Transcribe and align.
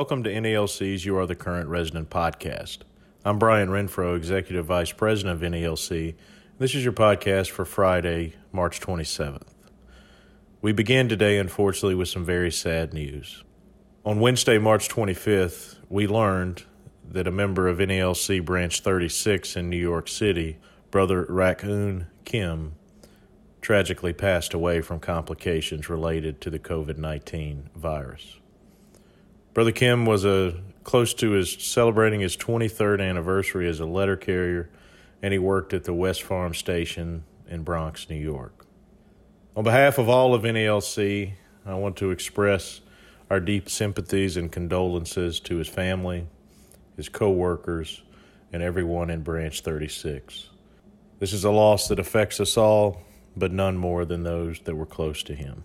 Welcome 0.00 0.22
to 0.22 0.32
NALC's 0.32 1.04
You 1.04 1.18
Are 1.18 1.26
the 1.26 1.34
Current 1.34 1.68
Resident 1.68 2.08
podcast. 2.08 2.78
I'm 3.22 3.38
Brian 3.38 3.68
Renfroe, 3.68 4.16
Executive 4.16 4.64
Vice 4.64 4.92
President 4.92 5.34
of 5.34 5.52
NALC. 5.52 6.14
This 6.56 6.74
is 6.74 6.82
your 6.82 6.94
podcast 6.94 7.50
for 7.50 7.66
Friday, 7.66 8.32
March 8.50 8.80
27th. 8.80 9.52
We 10.62 10.72
begin 10.72 11.10
today, 11.10 11.36
unfortunately, 11.36 11.96
with 11.96 12.08
some 12.08 12.24
very 12.24 12.50
sad 12.50 12.94
news. 12.94 13.44
On 14.02 14.20
Wednesday, 14.20 14.56
March 14.56 14.88
25th, 14.88 15.76
we 15.90 16.06
learned 16.06 16.62
that 17.06 17.26
a 17.26 17.30
member 17.30 17.68
of 17.68 17.76
NALC 17.76 18.42
Branch 18.42 18.80
36 18.80 19.54
in 19.54 19.68
New 19.68 19.76
York 19.76 20.08
City, 20.08 20.56
Brother 20.90 21.26
Raccoon 21.28 22.06
Kim, 22.24 22.72
tragically 23.60 24.14
passed 24.14 24.54
away 24.54 24.80
from 24.80 24.98
complications 24.98 25.90
related 25.90 26.40
to 26.40 26.48
the 26.48 26.58
COVID 26.58 26.96
19 26.96 27.68
virus. 27.76 28.39
Brother 29.52 29.72
Kim 29.72 30.06
was 30.06 30.24
a 30.24 30.62
close 30.84 31.12
to 31.14 31.32
his 31.32 31.52
celebrating 31.52 32.20
his 32.20 32.36
23rd 32.36 33.00
anniversary 33.00 33.68
as 33.68 33.80
a 33.80 33.86
letter 33.86 34.16
carrier, 34.16 34.70
and 35.22 35.32
he 35.32 35.38
worked 35.38 35.74
at 35.74 35.84
the 35.84 35.92
West 35.92 36.22
Farm 36.22 36.54
Station 36.54 37.24
in 37.48 37.64
Bronx, 37.64 38.08
New 38.08 38.16
York. 38.16 38.64
On 39.56 39.64
behalf 39.64 39.98
of 39.98 40.08
all 40.08 40.34
of 40.34 40.42
NALC, 40.42 41.32
I 41.66 41.74
want 41.74 41.96
to 41.96 42.12
express 42.12 42.80
our 43.28 43.40
deep 43.40 43.68
sympathies 43.68 44.36
and 44.36 44.52
condolences 44.52 45.40
to 45.40 45.56
his 45.56 45.68
family, 45.68 46.28
his 46.96 47.08
co 47.08 47.30
workers, 47.30 48.02
and 48.52 48.62
everyone 48.62 49.10
in 49.10 49.22
Branch 49.22 49.60
36. 49.60 50.48
This 51.18 51.32
is 51.32 51.44
a 51.44 51.50
loss 51.50 51.88
that 51.88 51.98
affects 51.98 52.38
us 52.38 52.56
all, 52.56 53.02
but 53.36 53.52
none 53.52 53.76
more 53.76 54.04
than 54.04 54.22
those 54.22 54.60
that 54.60 54.76
were 54.76 54.86
close 54.86 55.24
to 55.24 55.34
him. 55.34 55.64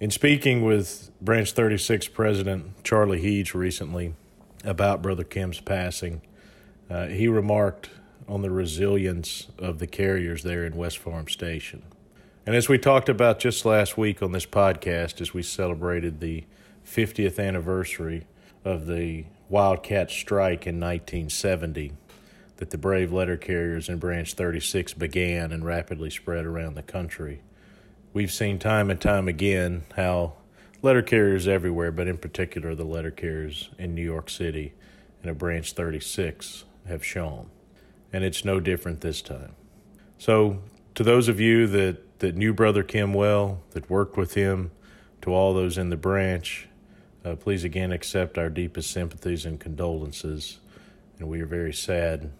In 0.00 0.12
speaking 0.12 0.62
with 0.62 1.10
Branch 1.20 1.50
36 1.50 2.06
President 2.06 2.84
Charlie 2.84 3.20
Heege 3.20 3.52
recently 3.52 4.14
about 4.62 5.02
Brother 5.02 5.24
Kim's 5.24 5.60
passing, 5.60 6.22
uh, 6.88 7.06
he 7.06 7.26
remarked 7.26 7.90
on 8.28 8.42
the 8.42 8.50
resilience 8.52 9.48
of 9.58 9.80
the 9.80 9.88
carriers 9.88 10.44
there 10.44 10.64
in 10.64 10.76
West 10.76 10.98
Farm 10.98 11.26
Station. 11.26 11.82
And 12.46 12.54
as 12.54 12.68
we 12.68 12.78
talked 12.78 13.08
about 13.08 13.40
just 13.40 13.64
last 13.64 13.98
week 13.98 14.22
on 14.22 14.30
this 14.30 14.46
podcast, 14.46 15.20
as 15.20 15.34
we 15.34 15.42
celebrated 15.42 16.20
the 16.20 16.44
50th 16.86 17.44
anniversary 17.44 18.24
of 18.64 18.86
the 18.86 19.24
Wildcat 19.48 20.12
strike 20.12 20.64
in 20.64 20.78
1970, 20.78 21.94
that 22.58 22.70
the 22.70 22.78
brave 22.78 23.12
letter 23.12 23.36
carriers 23.36 23.88
in 23.88 23.98
Branch 23.98 24.32
36 24.32 24.94
began 24.94 25.50
and 25.50 25.64
rapidly 25.64 26.10
spread 26.10 26.46
around 26.46 26.74
the 26.74 26.82
country. 26.84 27.40
We've 28.18 28.32
seen 28.32 28.58
time 28.58 28.90
and 28.90 29.00
time 29.00 29.28
again 29.28 29.84
how 29.94 30.32
letter 30.82 31.02
carriers 31.02 31.46
everywhere, 31.46 31.92
but 31.92 32.08
in 32.08 32.18
particular 32.18 32.74
the 32.74 32.82
letter 32.82 33.12
carriers 33.12 33.70
in 33.78 33.94
New 33.94 34.02
York 34.02 34.28
City 34.28 34.74
and 35.22 35.30
a 35.30 35.34
Branch 35.34 35.70
36 35.72 36.64
have 36.88 37.04
shown. 37.04 37.48
And 38.12 38.24
it's 38.24 38.44
no 38.44 38.58
different 38.58 39.02
this 39.02 39.22
time. 39.22 39.54
So, 40.18 40.58
to 40.96 41.04
those 41.04 41.28
of 41.28 41.38
you 41.38 41.68
that, 41.68 42.18
that 42.18 42.34
knew 42.34 42.52
Brother 42.52 42.82
Kim 42.82 43.14
well, 43.14 43.60
that 43.70 43.88
worked 43.88 44.16
with 44.16 44.34
him, 44.34 44.72
to 45.22 45.32
all 45.32 45.54
those 45.54 45.78
in 45.78 45.90
the 45.90 45.96
branch, 45.96 46.66
uh, 47.24 47.36
please 47.36 47.62
again 47.62 47.92
accept 47.92 48.36
our 48.36 48.50
deepest 48.50 48.90
sympathies 48.90 49.46
and 49.46 49.60
condolences. 49.60 50.58
And 51.20 51.28
we 51.28 51.40
are 51.40 51.46
very 51.46 51.72
sad 51.72 52.32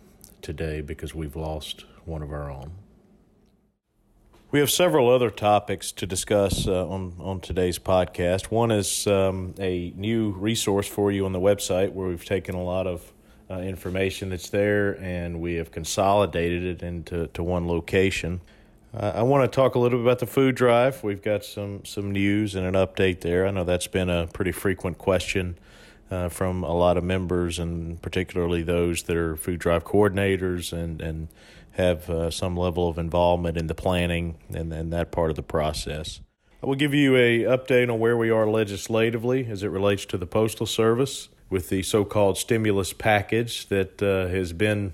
today 0.43 0.81
because 0.81 1.15
we've 1.15 1.37
lost 1.37 1.85
one 2.05 2.23
of 2.23 2.33
our 2.33 2.51
own. 2.51 2.73
We 4.51 4.61
have 4.61 4.71
several 4.71 5.11
other 5.11 5.29
topics 5.29 5.93
to 5.93 6.07
discuss 6.07 6.67
uh, 6.67 6.89
on, 6.89 7.13
on 7.21 7.41
today's 7.41 7.79
podcast. 7.79 8.47
One 8.47 8.71
is 8.71 9.07
um, 9.07 9.55
a 9.59 9.93
new 9.95 10.31
resource 10.31 10.89
for 10.89 11.13
you 11.13 11.27
on 11.27 11.35
the 11.35 11.39
website 11.39 11.93
where 11.93 12.09
we've 12.09 12.25
taken 12.25 12.55
a 12.55 12.63
lot 12.63 12.87
of 12.87 13.13
uh, 13.51 13.59
information 13.59 14.31
that's 14.31 14.49
there 14.49 14.99
and 15.03 15.43
we 15.43 15.57
have 15.57 15.71
consolidated 15.71 16.65
it 16.65 16.83
into 16.83 17.27
to 17.27 17.43
one 17.43 17.69
location. 17.69 18.41
Uh, 18.95 19.13
I 19.17 19.23
want 19.23 19.45
to 19.45 19.55
talk 19.55 19.75
a 19.75 19.79
little 19.79 19.99
bit 19.99 20.07
about 20.07 20.21
the 20.21 20.27
food 20.27 20.55
drive. 20.55 21.05
We've 21.05 21.21
got 21.21 21.45
some, 21.45 21.85
some 21.85 22.11
news 22.11 22.55
and 22.55 22.65
an 22.67 22.73
update 22.73 23.21
there. 23.21 23.47
I 23.47 23.51
know 23.51 23.65
that's 23.65 23.87
been 23.87 24.09
a 24.09 24.29
pretty 24.29 24.53
frequent 24.53 24.97
question 24.97 25.59
uh, 26.11 26.31
from 26.31 26.65
a 26.65 26.73
lot 26.73 26.97
of 26.97 27.05
members, 27.05 27.59
and 27.59 28.01
particularly 28.01 28.63
those 28.63 29.03
that 29.03 29.17
are 29.19 29.37
food 29.37 29.59
drive 29.61 29.85
coordinators 29.85 30.73
and, 30.73 31.03
and 31.03 31.29
have 31.79 32.11
uh, 32.11 32.31
some 32.31 32.57
level 32.57 32.89
of 32.89 32.99
involvement 32.99 33.57
in 33.57 33.69
the 33.69 33.75
planning 33.75 34.37
and, 34.53 34.73
and 34.73 34.93
that 34.93 35.11
part 35.13 35.31
of 35.31 35.37
the 35.37 35.43
process. 35.43 36.21
I 36.63 36.67
will 36.67 36.75
give 36.75 36.93
you 36.93 37.17
a 37.17 37.43
update 37.43 37.91
on 37.91 38.01
where 38.01 38.17
we 38.17 38.31
are 38.31 38.49
legislatively 38.49 39.47
as 39.47 39.63
it 39.63 39.69
relates 39.69 40.05
to 40.07 40.19
the 40.19 40.27
Postal 40.27 40.67
Service 40.67 41.29
with 41.49 41.69
the 41.69 41.83
so-called 41.83 42.37
stimulus 42.37 42.93
package 42.93 43.69
that 43.69 44.03
uh, 44.03 44.29
has 44.29 44.53
been 44.53 44.93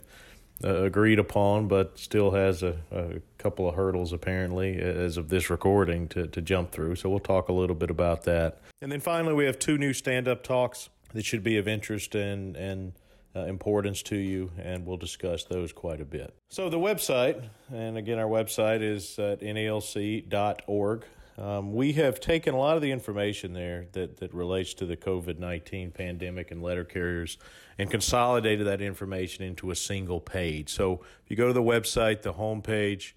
uh, 0.62 0.82
agreed 0.82 1.18
upon, 1.18 1.66
but 1.68 1.98
still 1.98 2.32
has 2.32 2.62
a, 2.62 2.76
a, 2.92 3.20
couple 3.38 3.68
of 3.68 3.74
hurdles 3.74 4.10
apparently 4.10 4.78
as 4.80 5.18
of 5.18 5.28
this 5.28 5.50
recording 5.50 6.08
to, 6.08 6.26
to 6.26 6.40
jump 6.40 6.70
through. 6.70 6.94
So 6.94 7.10
we'll 7.10 7.18
talk 7.18 7.50
a 7.50 7.52
little 7.52 7.76
bit 7.76 7.90
about 7.90 8.22
that. 8.24 8.60
And 8.80 8.90
then 8.90 9.00
finally, 9.00 9.34
we 9.34 9.44
have 9.44 9.58
two 9.58 9.76
new 9.76 9.92
stand-up 9.92 10.42
talks 10.42 10.88
that 11.12 11.26
should 11.26 11.42
be 11.42 11.58
of 11.58 11.68
interest 11.68 12.14
and 12.14 12.56
and 12.56 12.92
uh, 13.36 13.40
importance 13.40 14.02
to 14.02 14.16
you, 14.16 14.50
and 14.58 14.86
we'll 14.86 14.96
discuss 14.96 15.44
those 15.44 15.72
quite 15.72 16.00
a 16.00 16.04
bit. 16.04 16.34
So, 16.48 16.68
the 16.68 16.78
website, 16.78 17.42
and 17.72 17.98
again, 17.98 18.18
our 18.18 18.28
website 18.28 18.82
is 18.82 19.18
at 19.18 19.40
nalc.org. 19.40 21.04
Um, 21.36 21.72
we 21.72 21.94
have 21.94 22.20
taken 22.20 22.54
a 22.54 22.58
lot 22.58 22.76
of 22.76 22.82
the 22.82 22.92
information 22.92 23.54
there 23.54 23.86
that, 23.92 24.18
that 24.18 24.32
relates 24.32 24.72
to 24.74 24.86
the 24.86 24.96
COVID 24.96 25.38
19 25.38 25.90
pandemic 25.90 26.52
and 26.52 26.62
letter 26.62 26.84
carriers 26.84 27.38
and 27.76 27.90
consolidated 27.90 28.68
that 28.68 28.80
information 28.80 29.44
into 29.44 29.72
a 29.72 29.74
single 29.74 30.20
page. 30.20 30.72
So, 30.72 31.00
if 31.24 31.30
you 31.30 31.36
go 31.36 31.48
to 31.48 31.52
the 31.52 31.62
website, 31.62 32.22
the 32.22 32.34
homepage, 32.34 33.12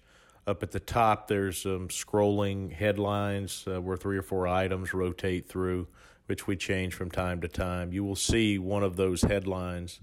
up 0.48 0.62
at 0.62 0.70
the 0.70 0.80
top, 0.80 1.28
there's 1.28 1.60
some 1.60 1.88
scrolling 1.88 2.72
headlines 2.72 3.64
uh, 3.68 3.80
where 3.80 3.98
three 3.98 4.16
or 4.16 4.22
four 4.22 4.48
items 4.48 4.94
rotate 4.94 5.46
through 5.46 5.86
which 6.24 6.46
we 6.46 6.56
change 6.56 6.94
from 6.94 7.10
time 7.10 7.40
to 7.42 7.48
time. 7.48 7.92
You 7.92 8.02
will 8.02 8.16
see 8.16 8.58
one 8.58 8.82
of 8.82 8.96
those 8.96 9.22
headlines 9.22 10.00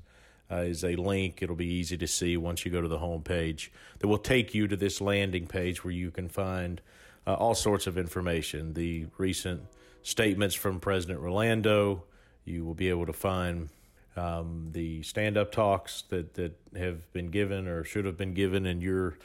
uh, 0.51 0.57
is 0.57 0.83
a 0.83 0.95
link. 0.95 1.41
It'll 1.41 1.55
be 1.55 1.65
easy 1.65 1.97
to 1.97 2.07
see 2.07 2.37
once 2.37 2.65
you 2.65 2.71
go 2.71 2.81
to 2.81 2.87
the 2.87 2.99
home 2.99 3.21
page 3.23 3.71
that 3.99 4.07
will 4.07 4.17
take 4.17 4.53
you 4.53 4.67
to 4.67 4.75
this 4.75 5.01
landing 5.01 5.47
page 5.47 5.83
where 5.83 5.93
you 5.93 6.11
can 6.11 6.29
find 6.29 6.81
uh, 7.27 7.33
all 7.33 7.55
sorts 7.55 7.87
of 7.87 7.97
information. 7.97 8.73
The 8.73 9.07
recent 9.17 9.61
statements 10.05 10.53
from 10.53 10.79
President 10.79 11.19
Rolando. 11.19 12.03
You 12.45 12.63
will 12.63 12.75
be 12.75 12.89
able 12.89 13.07
to 13.07 13.13
find 13.13 13.69
um, 14.15 14.69
the 14.71 15.01
stand 15.01 15.35
up 15.35 15.51
talks 15.51 16.03
that, 16.09 16.35
that 16.35 16.53
have 16.77 17.11
been 17.11 17.31
given 17.31 17.67
or 17.67 17.83
should 17.83 18.05
have 18.05 18.15
been 18.15 18.35
given 18.35 18.67
in 18.67 18.81
your 18.81 19.17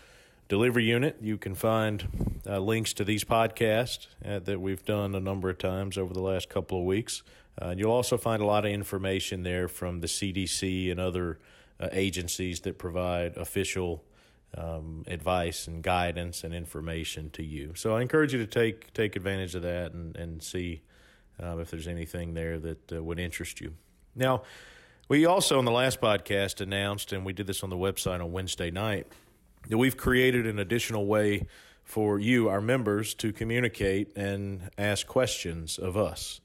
delivery 0.48 0.84
unit. 0.84 1.18
You 1.20 1.36
can 1.36 1.54
find 1.54 2.08
uh, 2.46 2.58
links 2.58 2.94
to 2.94 3.04
these 3.04 3.24
podcasts 3.24 4.06
uh, 4.24 4.38
that 4.40 4.60
we've 4.60 4.84
done 4.84 5.14
a 5.14 5.20
number 5.20 5.50
of 5.50 5.58
times 5.58 5.98
over 5.98 6.14
the 6.14 6.22
last 6.22 6.48
couple 6.48 6.78
of 6.78 6.84
weeks. 6.84 7.22
Uh, 7.60 7.74
you'll 7.76 7.92
also 7.92 8.16
find 8.16 8.40
a 8.40 8.44
lot 8.44 8.64
of 8.64 8.70
information 8.70 9.42
there 9.42 9.68
from 9.68 10.00
the 10.00 10.06
CDC 10.06 10.90
and 10.90 10.98
other 10.98 11.38
uh, 11.78 11.88
agencies 11.92 12.60
that 12.60 12.78
provide 12.78 13.36
official 13.36 14.04
um, 14.56 15.04
advice 15.06 15.66
and 15.66 15.82
guidance 15.82 16.42
and 16.42 16.54
information 16.54 17.30
to 17.30 17.42
you. 17.42 17.72
So 17.74 17.94
I 17.94 18.02
encourage 18.02 18.32
you 18.32 18.38
to 18.38 18.46
take 18.46 18.92
take 18.92 19.16
advantage 19.16 19.54
of 19.54 19.62
that 19.62 19.92
and 19.92 20.16
and 20.16 20.42
see 20.42 20.82
uh, 21.42 21.58
if 21.58 21.70
there's 21.70 21.88
anything 21.88 22.34
there 22.34 22.58
that 22.58 22.92
uh, 22.92 23.02
would 23.02 23.18
interest 23.18 23.60
you. 23.60 23.74
Now, 24.14 24.42
we 25.08 25.26
also 25.26 25.58
in 25.58 25.64
the 25.64 25.70
last 25.70 26.00
podcast 26.00 26.60
announced, 26.60 27.12
and 27.12 27.24
we 27.24 27.32
did 27.32 27.46
this 27.46 27.62
on 27.62 27.70
the 27.70 27.76
website 27.76 28.20
on 28.20 28.32
Wednesday 28.32 28.70
night 28.70 29.06
that 29.68 29.78
we've 29.78 29.96
created 29.96 30.46
an 30.46 30.58
additional 30.58 31.06
way 31.06 31.46
for 31.84 32.18
you, 32.18 32.48
our 32.48 32.60
members, 32.60 33.14
to 33.14 33.32
communicate 33.32 34.16
and 34.16 34.70
ask 34.78 35.06
questions 35.06 35.78
of 35.78 35.96
us. 35.96 36.40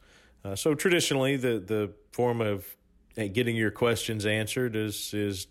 Uh, 0.45 0.55
so 0.55 0.75
traditionally, 0.75 1.37
the 1.37 1.57
the 1.59 1.91
form 2.11 2.39
of 2.39 2.65
getting 3.15 3.55
your 3.55 3.71
questions 3.71 4.25
answered 4.25 4.75
is 4.75 5.11
is 5.13 5.47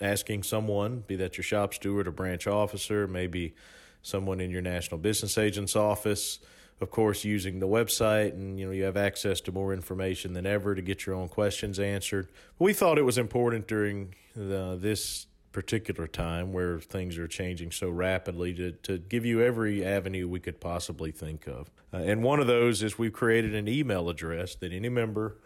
asking 0.00 0.42
someone, 0.42 1.04
be 1.06 1.16
that 1.16 1.36
your 1.36 1.44
shop 1.44 1.72
steward 1.72 2.08
or 2.08 2.10
branch 2.10 2.46
officer, 2.46 3.06
maybe 3.06 3.54
someone 4.02 4.40
in 4.40 4.50
your 4.50 4.60
national 4.62 4.98
business 4.98 5.38
agent's 5.38 5.76
office. 5.76 6.40
Of 6.80 6.90
course, 6.90 7.24
using 7.24 7.60
the 7.60 7.68
website, 7.68 8.32
and 8.32 8.58
you 8.58 8.66
know 8.66 8.72
you 8.72 8.82
have 8.84 8.96
access 8.96 9.40
to 9.42 9.52
more 9.52 9.72
information 9.72 10.32
than 10.32 10.44
ever 10.44 10.74
to 10.74 10.82
get 10.82 11.06
your 11.06 11.14
own 11.14 11.28
questions 11.28 11.78
answered. 11.78 12.28
We 12.58 12.72
thought 12.72 12.98
it 12.98 13.02
was 13.02 13.18
important 13.18 13.68
during 13.68 14.14
the, 14.34 14.76
this 14.78 15.26
particular 15.52 16.06
time 16.06 16.52
where 16.52 16.78
things 16.78 17.16
are 17.18 17.26
changing 17.26 17.70
so 17.70 17.88
rapidly 17.88 18.52
to, 18.54 18.72
to 18.72 18.98
give 18.98 19.24
you 19.24 19.42
every 19.42 19.84
avenue 19.84 20.28
we 20.28 20.40
could 20.40 20.60
possibly 20.60 21.10
think 21.10 21.46
of. 21.46 21.70
Uh, 21.92 21.98
and 21.98 22.22
one 22.22 22.40
of 22.40 22.46
those 22.46 22.82
is 22.82 22.98
we've 22.98 23.12
created 23.12 23.54
an 23.54 23.68
email 23.68 24.08
address 24.08 24.54
that 24.56 24.72
any 24.72 24.88
member 24.88 25.36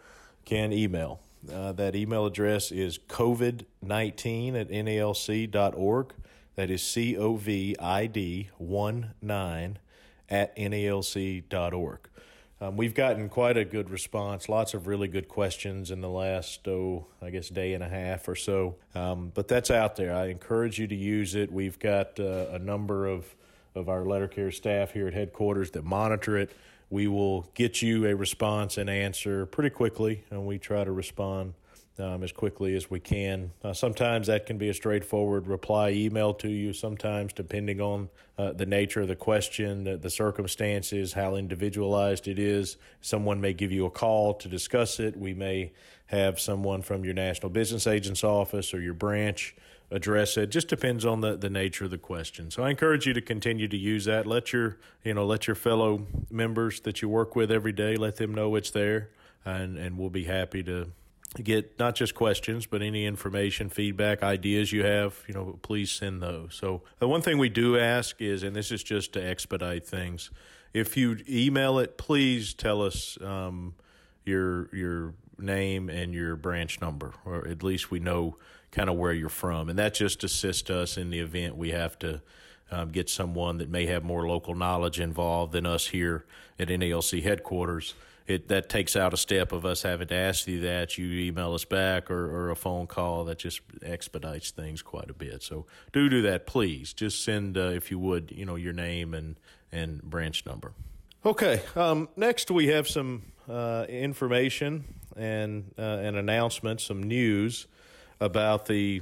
can 0.45 0.73
email. 0.73 1.19
Uh, 1.51 1.71
that 1.71 1.95
email 1.95 2.25
address 2.25 2.71
is 2.71 2.99
COVID19 2.99 4.59
at 4.59 4.69
NALC.org. 4.69 6.13
That 6.55 6.69
is 6.69 6.83
C 6.83 7.17
O 7.17 7.35
V 7.35 7.75
I 7.79 8.05
D 8.07 8.49
1 8.57 9.13
9 9.21 9.79
at 10.29 10.55
NALC.org. 10.55 11.99
Um, 12.61 12.77
we've 12.77 12.93
gotten 12.93 13.27
quite 13.27 13.57
a 13.57 13.65
good 13.65 13.89
response, 13.89 14.47
lots 14.47 14.75
of 14.75 14.85
really 14.85 15.07
good 15.07 15.27
questions 15.27 15.89
in 15.89 15.99
the 15.99 16.09
last, 16.09 16.67
oh, 16.67 17.07
I 17.19 17.31
guess, 17.31 17.49
day 17.49 17.73
and 17.73 17.83
a 17.83 17.89
half 17.89 18.27
or 18.27 18.35
so. 18.35 18.75
Um, 18.93 19.31
but 19.33 19.47
that's 19.47 19.71
out 19.71 19.95
there. 19.95 20.13
I 20.13 20.27
encourage 20.27 20.77
you 20.77 20.85
to 20.85 20.95
use 20.95 21.33
it. 21.33 21.51
We've 21.51 21.79
got 21.79 22.19
uh, 22.19 22.45
a 22.51 22.59
number 22.59 23.07
of, 23.07 23.25
of 23.73 23.89
our 23.89 24.05
letter 24.05 24.27
care 24.27 24.51
staff 24.51 24.91
here 24.91 25.07
at 25.07 25.15
headquarters 25.15 25.71
that 25.71 25.83
monitor 25.83 26.37
it. 26.37 26.51
We 26.91 27.07
will 27.07 27.49
get 27.55 27.81
you 27.81 28.05
a 28.05 28.15
response 28.15 28.77
and 28.77 28.91
answer 28.91 29.47
pretty 29.47 29.71
quickly, 29.71 30.23
and 30.29 30.45
we 30.45 30.59
try 30.59 30.83
to 30.83 30.91
respond 30.91 31.55
um, 31.99 32.23
as 32.23 32.31
quickly 32.31 32.75
as 32.75 32.89
we 32.89 32.99
can. 32.99 33.51
Uh, 33.63 33.73
sometimes 33.73 34.27
that 34.27 34.45
can 34.45 34.57
be 34.57 34.69
a 34.69 34.73
straightforward 34.73 35.47
reply 35.47 35.91
email 35.91 36.33
to 36.35 36.49
you, 36.49 36.73
sometimes, 36.73 37.33
depending 37.33 37.81
on 37.81 38.09
uh, 38.37 38.53
the 38.53 38.65
nature 38.65 39.01
of 39.01 39.07
the 39.07 39.15
question, 39.15 39.83
the, 39.83 39.97
the, 39.97 40.09
circumstances, 40.09 41.13
how 41.13 41.35
individualized 41.35 42.27
it 42.27 42.39
is. 42.39 42.77
Someone 43.01 43.41
may 43.41 43.53
give 43.53 43.71
you 43.71 43.85
a 43.85 43.91
call 43.91 44.33
to 44.35 44.47
discuss 44.47 44.99
it. 44.99 45.17
We 45.17 45.33
may 45.33 45.73
have 46.07 46.39
someone 46.39 46.81
from 46.81 47.05
your 47.05 47.13
National 47.13 47.49
Business 47.49 47.87
Agent's 47.87 48.23
office 48.23 48.73
or 48.73 48.81
your 48.81 48.93
branch 48.93 49.55
address 49.91 50.37
it. 50.37 50.47
Just 50.47 50.69
depends 50.69 51.05
on 51.05 51.21
the, 51.21 51.35
the 51.35 51.49
nature 51.49 51.85
of 51.85 51.91
the 51.91 51.97
question. 51.97 52.49
So 52.49 52.63
I 52.63 52.69
encourage 52.69 53.05
you 53.05 53.13
to 53.13 53.21
continue 53.21 53.67
to 53.67 53.77
use 53.77 54.05
that. 54.05 54.25
Let 54.25 54.53
your 54.53 54.77
you 55.03 55.13
know 55.13 55.25
let 55.25 55.47
your 55.47 55.55
fellow 55.55 56.07
members 56.29 56.79
that 56.81 57.01
you 57.01 57.09
work 57.09 57.35
with 57.35 57.51
every 57.51 57.73
day 57.73 57.97
let 57.97 58.15
them 58.15 58.33
know 58.33 58.55
it's 58.55 58.71
there, 58.71 59.09
and 59.45 59.77
and 59.77 59.97
we'll 59.97 60.09
be 60.09 60.23
happy 60.23 60.63
to 60.63 60.87
get 61.35 61.79
not 61.79 61.95
just 61.95 62.13
questions, 62.13 62.65
but 62.65 62.81
any 62.81 63.05
information, 63.05 63.69
feedback, 63.69 64.21
ideas 64.21 64.71
you 64.71 64.83
have, 64.83 65.15
you 65.27 65.33
know, 65.33 65.57
please 65.61 65.91
send 65.91 66.21
those. 66.21 66.55
So 66.55 66.81
the 66.99 67.07
one 67.07 67.21
thing 67.21 67.37
we 67.37 67.49
do 67.49 67.77
ask 67.77 68.21
is, 68.21 68.43
and 68.43 68.55
this 68.55 68.71
is 68.71 68.83
just 68.83 69.13
to 69.13 69.25
expedite 69.25 69.85
things, 69.85 70.29
if 70.73 70.97
you 70.97 71.17
email 71.29 71.79
it, 71.79 71.97
please 71.97 72.53
tell 72.53 72.81
us 72.81 73.17
um, 73.21 73.75
your 74.25 74.73
your 74.75 75.13
name 75.37 75.89
and 75.89 76.13
your 76.13 76.35
branch 76.35 76.81
number, 76.81 77.13
or 77.25 77.47
at 77.47 77.63
least 77.63 77.91
we 77.91 77.99
know 77.99 78.35
kind 78.71 78.89
of 78.89 78.95
where 78.97 79.13
you're 79.13 79.29
from, 79.29 79.69
and 79.69 79.79
that 79.79 79.93
just 79.93 80.23
assists 80.23 80.69
us 80.69 80.97
in 80.97 81.09
the 81.09 81.19
event 81.19 81.55
we 81.55 81.71
have 81.71 81.97
to. 81.99 82.21
Um, 82.73 82.89
get 82.91 83.09
someone 83.09 83.57
that 83.57 83.67
may 83.69 83.85
have 83.87 84.05
more 84.05 84.29
local 84.29 84.55
knowledge 84.55 84.97
involved 84.97 85.51
than 85.51 85.65
us 85.65 85.87
here 85.87 86.23
at 86.57 86.69
NALC 86.69 87.21
headquarters 87.21 87.95
it 88.31 88.47
that 88.47 88.69
takes 88.69 88.95
out 88.95 89.13
a 89.13 89.17
step 89.17 89.51
of 89.51 89.65
us 89.65 89.83
having 89.83 90.07
to 90.07 90.15
ask 90.15 90.47
you 90.47 90.61
that. 90.61 90.97
You 90.97 91.07
email 91.11 91.53
us 91.53 91.65
back 91.65 92.09
or, 92.09 92.25
or 92.25 92.49
a 92.49 92.55
phone 92.55 92.87
call 92.87 93.25
that 93.25 93.37
just 93.37 93.61
expedites 93.83 94.51
things 94.51 94.81
quite 94.81 95.09
a 95.09 95.13
bit. 95.13 95.43
So 95.43 95.65
do 95.93 96.09
do 96.09 96.21
that, 96.23 96.47
please. 96.47 96.93
Just 96.93 97.23
send, 97.23 97.57
uh, 97.57 97.69
if 97.69 97.91
you 97.91 97.99
would, 97.99 98.31
you 98.31 98.45
know, 98.45 98.55
your 98.55 98.73
name 98.73 99.13
and 99.13 99.39
and 99.71 100.01
branch 100.01 100.45
number. 100.45 100.73
Okay. 101.25 101.61
Um, 101.75 102.09
next, 102.15 102.49
we 102.49 102.67
have 102.67 102.87
some 102.87 103.31
uh, 103.47 103.85
information 103.87 104.95
and 105.15 105.71
uh, 105.77 105.81
an 105.81 106.15
announcement, 106.15 106.81
some 106.81 107.03
news 107.03 107.67
about 108.21 108.67
the 108.67 109.01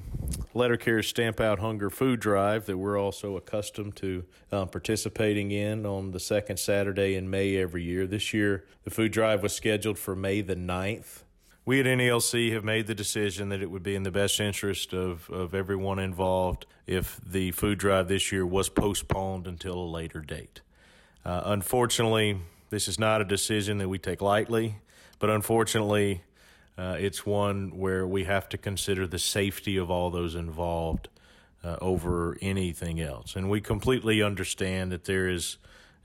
Letter 0.54 0.78
Care 0.78 1.04
Stamp 1.04 1.42
Out 1.42 1.60
Hunger 1.60 1.90
food 1.90 2.22
drive 2.22 2.66
that 2.66 2.78
we're 2.78 2.98
also 2.98 3.36
accustomed 3.36 3.98
to 3.98 4.24
um, 4.52 4.70
participating 4.70 5.52
in 5.52 5.86
on 5.86 6.12
the 6.12 6.20
second 6.22 6.58
Saturday 6.58 7.16
in 7.16 7.30
May 7.30 7.58
every 7.58 7.84
year. 7.84 8.08
This 8.08 8.34
year, 8.34 8.66
the 8.86 8.90
food 8.90 9.12
drive 9.12 9.44
was 9.44 9.54
scheduled 9.54 10.00
for 10.00 10.16
May 10.16 10.40
the 10.40 10.56
9th. 10.56 11.24
We 11.66 11.82
at 11.82 11.86
NALC 11.86 12.54
have 12.54 12.64
made 12.64 12.88
the 12.88 12.96
decision 12.96 13.50
that 13.50 13.62
it 13.62 13.70
would 13.70 13.84
be 13.84 13.94
in 13.94 14.04
the 14.04 14.10
best 14.10 14.40
interest 14.40 14.94
of, 14.94 15.30
of 15.30 15.54
everyone 15.54 16.00
involved 16.00 16.66
if 16.88 17.20
the 17.24 17.52
food 17.52 17.78
drive 17.78 18.08
this 18.08 18.32
year 18.32 18.46
was 18.46 18.70
postponed 18.70 19.46
until 19.46 19.76
a 19.76 19.86
later 19.86 20.22
date. 20.22 20.62
Uh, 21.26 21.42
unfortunately, 21.46 22.40
this 22.70 22.88
is 22.88 22.98
not 22.98 23.20
a 23.20 23.26
decision 23.26 23.80
that 23.80 23.90
we 23.90 24.00
take 24.00 24.22
lightly, 24.22 24.78
but 25.20 25.30
unfortunately, 25.30 26.24
uh, 26.80 26.96
it's 26.98 27.26
one 27.26 27.78
where 27.78 28.08
we 28.08 28.24
have 28.24 28.48
to 28.48 28.58
consider 28.58 29.06
the 29.06 29.20
safety 29.20 29.76
of 29.76 29.92
all 29.92 30.10
those 30.10 30.34
involved 30.34 31.10
uh, 31.62 31.76
over 31.82 32.38
anything 32.42 33.02
else. 33.02 33.36
And 33.36 33.50
we 33.50 33.60
completely 33.60 34.24
understand 34.24 34.90
that 34.94 35.04
there 35.04 35.28
is, 35.28 35.58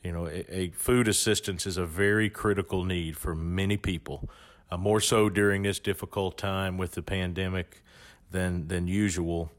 you 0.02 0.10
know, 0.10 0.26
a, 0.26 0.44
a 0.52 0.70
food 0.70 1.06
assistance 1.06 1.64
is 1.64 1.76
a 1.76 1.86
very 1.86 2.28
critical 2.28 2.82
need 2.82 3.16
for 3.16 3.36
many 3.36 3.76
people, 3.76 4.28
uh, 4.68 4.76
more 4.76 5.00
so 5.00 5.28
during 5.28 5.62
this 5.62 5.78
difficult 5.78 6.36
time 6.36 6.76
with 6.76 6.92
the 6.92 7.02
pandemic 7.02 7.80
than 8.32 8.66
than 8.66 8.88
usual. 8.88 9.52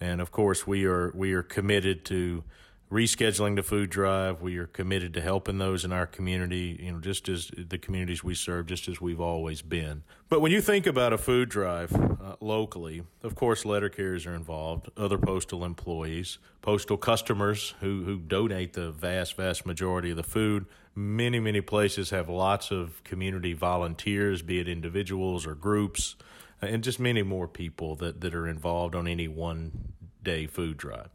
And 0.00 0.22
of 0.22 0.30
course, 0.30 0.66
we 0.66 0.86
are 0.86 1.12
we 1.14 1.34
are 1.34 1.42
committed 1.42 2.06
to 2.06 2.44
rescheduling 2.92 3.56
the 3.56 3.62
food 3.62 3.88
drive. 3.88 4.42
We 4.42 4.58
are 4.58 4.66
committed 4.66 5.14
to 5.14 5.22
helping 5.22 5.56
those 5.56 5.82
in 5.82 5.92
our 5.92 6.06
community, 6.06 6.78
you 6.78 6.92
know, 6.92 7.00
just 7.00 7.26
as 7.26 7.50
the 7.56 7.78
communities 7.78 8.22
we 8.22 8.34
serve, 8.34 8.66
just 8.66 8.86
as 8.86 9.00
we've 9.00 9.20
always 9.20 9.62
been. 9.62 10.02
But 10.28 10.42
when 10.42 10.52
you 10.52 10.60
think 10.60 10.86
about 10.86 11.14
a 11.14 11.18
food 11.18 11.48
drive 11.48 11.90
uh, 11.94 12.36
locally, 12.40 13.02
of 13.22 13.34
course, 13.34 13.64
letter 13.64 13.88
carriers 13.88 14.26
are 14.26 14.34
involved, 14.34 14.90
other 14.94 15.16
postal 15.16 15.64
employees, 15.64 16.36
postal 16.60 16.98
customers 16.98 17.74
who, 17.80 18.04
who 18.04 18.18
donate 18.18 18.74
the 18.74 18.92
vast, 18.92 19.36
vast 19.36 19.64
majority 19.64 20.10
of 20.10 20.18
the 20.18 20.22
food. 20.22 20.66
Many, 20.94 21.40
many 21.40 21.62
places 21.62 22.10
have 22.10 22.28
lots 22.28 22.70
of 22.70 23.02
community 23.04 23.54
volunteers, 23.54 24.42
be 24.42 24.60
it 24.60 24.68
individuals 24.68 25.46
or 25.46 25.54
groups, 25.54 26.14
and 26.60 26.84
just 26.84 27.00
many 27.00 27.22
more 27.22 27.48
people 27.48 27.96
that, 27.96 28.20
that 28.20 28.34
are 28.34 28.46
involved 28.46 28.94
on 28.94 29.08
any 29.08 29.28
one 29.28 29.94
day 30.22 30.46
food 30.46 30.76
drive. 30.76 31.08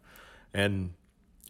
And 0.56 0.94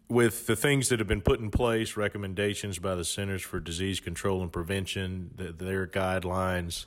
with 0.09 0.47
the 0.47 0.55
things 0.55 0.89
that 0.89 0.99
have 0.99 1.07
been 1.07 1.21
put 1.21 1.39
in 1.39 1.51
place, 1.51 1.97
recommendations 1.97 2.79
by 2.79 2.95
the 2.95 3.03
Centers 3.03 3.41
for 3.41 3.59
Disease 3.59 3.99
Control 3.99 4.41
and 4.41 4.51
Prevention, 4.51 5.31
the, 5.35 5.51
their 5.51 5.85
guidelines, 5.85 6.85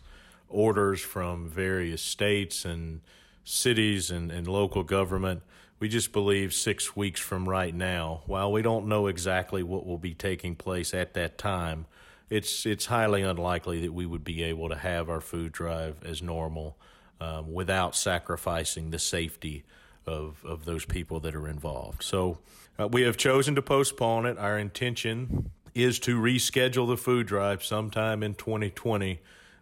orders 0.49 1.00
from 1.00 1.49
various 1.49 2.02
states 2.02 2.64
and 2.64 3.00
cities 3.44 4.11
and, 4.11 4.31
and 4.31 4.46
local 4.46 4.82
government, 4.82 5.43
we 5.78 5.88
just 5.88 6.12
believe 6.12 6.52
six 6.52 6.94
weeks 6.94 7.20
from 7.20 7.49
right 7.49 7.75
now, 7.75 8.22
while 8.26 8.52
we 8.52 8.61
don't 8.62 8.87
know 8.87 9.06
exactly 9.06 9.62
what 9.62 9.87
will 9.87 9.99
be 9.99 10.12
taking 10.14 10.55
place 10.55 10.93
at 10.93 11.14
that 11.14 11.38
time, 11.38 11.87
it's 12.28 12.64
it's 12.64 12.87
highly 12.87 13.23
unlikely 13.23 13.81
that 13.81 13.93
we 13.93 14.06
would 14.06 14.23
be 14.23 14.43
able 14.44 14.69
to 14.69 14.76
have 14.76 15.09
our 15.11 15.21
food 15.21 15.52
drive 15.52 15.97
as 16.04 16.23
normal 16.23 16.76
um, 17.21 17.52
without 17.52 17.97
sacrificing 17.97 18.90
the 18.90 18.99
safety 18.99 19.64
of, 20.11 20.45
of 20.45 20.64
those 20.64 20.85
people 20.85 21.21
that 21.21 21.35
are 21.35 21.49
involved. 21.49 22.02
So 22.02 22.38
uh, 22.79 22.88
we 22.88 23.02
have 23.02 23.17
chosen 23.17 23.55
to 23.55 23.62
postpone 23.62 24.26
it. 24.26 24.38
Our 24.38 24.59
intention 24.59 25.50
is 25.75 25.99
to 26.00 26.21
reschedule 26.21 26.88
the 26.88 26.97
food 26.97 27.26
drive 27.26 27.64
sometime 27.64 28.23
in 28.23 28.35
2020 28.35 29.21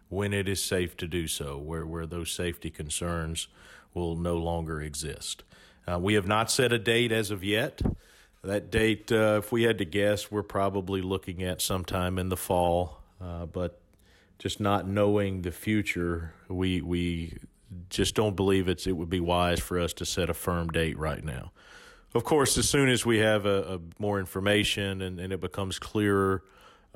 when 0.09 0.33
it 0.33 0.49
is 0.49 0.61
safe 0.63 0.97
to 0.97 1.07
do 1.07 1.27
so, 1.27 1.57
where, 1.57 1.85
where 1.85 2.07
those 2.07 2.31
safety 2.31 2.71
concerns 2.71 3.47
will 3.93 4.15
no 4.15 4.37
longer 4.37 4.81
exist. 4.81 5.43
Uh, 5.87 5.99
we 5.99 6.15
have 6.15 6.27
not 6.27 6.49
set 6.49 6.73
a 6.73 6.79
date 6.79 7.11
as 7.11 7.29
of 7.31 7.43
yet. 7.43 7.81
That 8.43 8.71
date, 8.71 9.11
uh, 9.11 9.37
if 9.39 9.51
we 9.51 9.63
had 9.63 9.77
to 9.77 9.85
guess, 9.85 10.31
we're 10.31 10.43
probably 10.43 11.01
looking 11.01 11.43
at 11.43 11.61
sometime 11.61 12.17
in 12.17 12.29
the 12.29 12.37
fall, 12.37 13.01
uh, 13.21 13.45
but 13.45 13.79
just 14.39 14.59
not 14.59 14.87
knowing 14.87 15.41
the 15.41 15.51
future, 15.51 16.33
we 16.47 16.81
we 16.81 17.37
just 17.89 18.15
don't 18.15 18.35
believe 18.35 18.67
it's 18.67 18.87
it 18.87 18.93
would 18.93 19.09
be 19.09 19.19
wise 19.19 19.59
for 19.59 19.79
us 19.79 19.93
to 19.93 20.05
set 20.05 20.29
a 20.29 20.33
firm 20.33 20.69
date 20.69 20.97
right 20.97 21.23
now. 21.23 21.51
Of 22.13 22.23
course, 22.23 22.57
as 22.57 22.67
soon 22.67 22.89
as 22.89 23.05
we 23.05 23.19
have 23.19 23.45
a, 23.45 23.75
a 23.75 23.79
more 23.99 24.19
information 24.19 25.01
and, 25.01 25.19
and, 25.19 25.31
it 25.31 25.39
becomes 25.39 25.77
clearer 25.77 26.43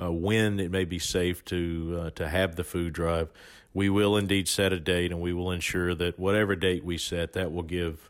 uh, 0.01 0.11
when 0.11 0.59
it 0.59 0.71
may 0.71 0.85
be 0.85 0.97
safe 0.97 1.45
to 1.45 2.01
uh, 2.05 2.09
to 2.11 2.27
have 2.27 2.55
the 2.55 2.63
food 2.63 2.93
drive, 2.93 3.29
we 3.73 3.89
will 3.89 4.17
indeed 4.17 4.47
set 4.47 4.73
a 4.73 4.79
date, 4.79 5.11
and 5.11 5.21
we 5.21 5.33
will 5.33 5.51
ensure 5.51 5.93
that 5.95 6.17
whatever 6.17 6.55
date 6.55 6.83
we 6.83 6.97
set, 6.97 7.33
that 7.33 7.51
will 7.51 7.63
give 7.63 8.09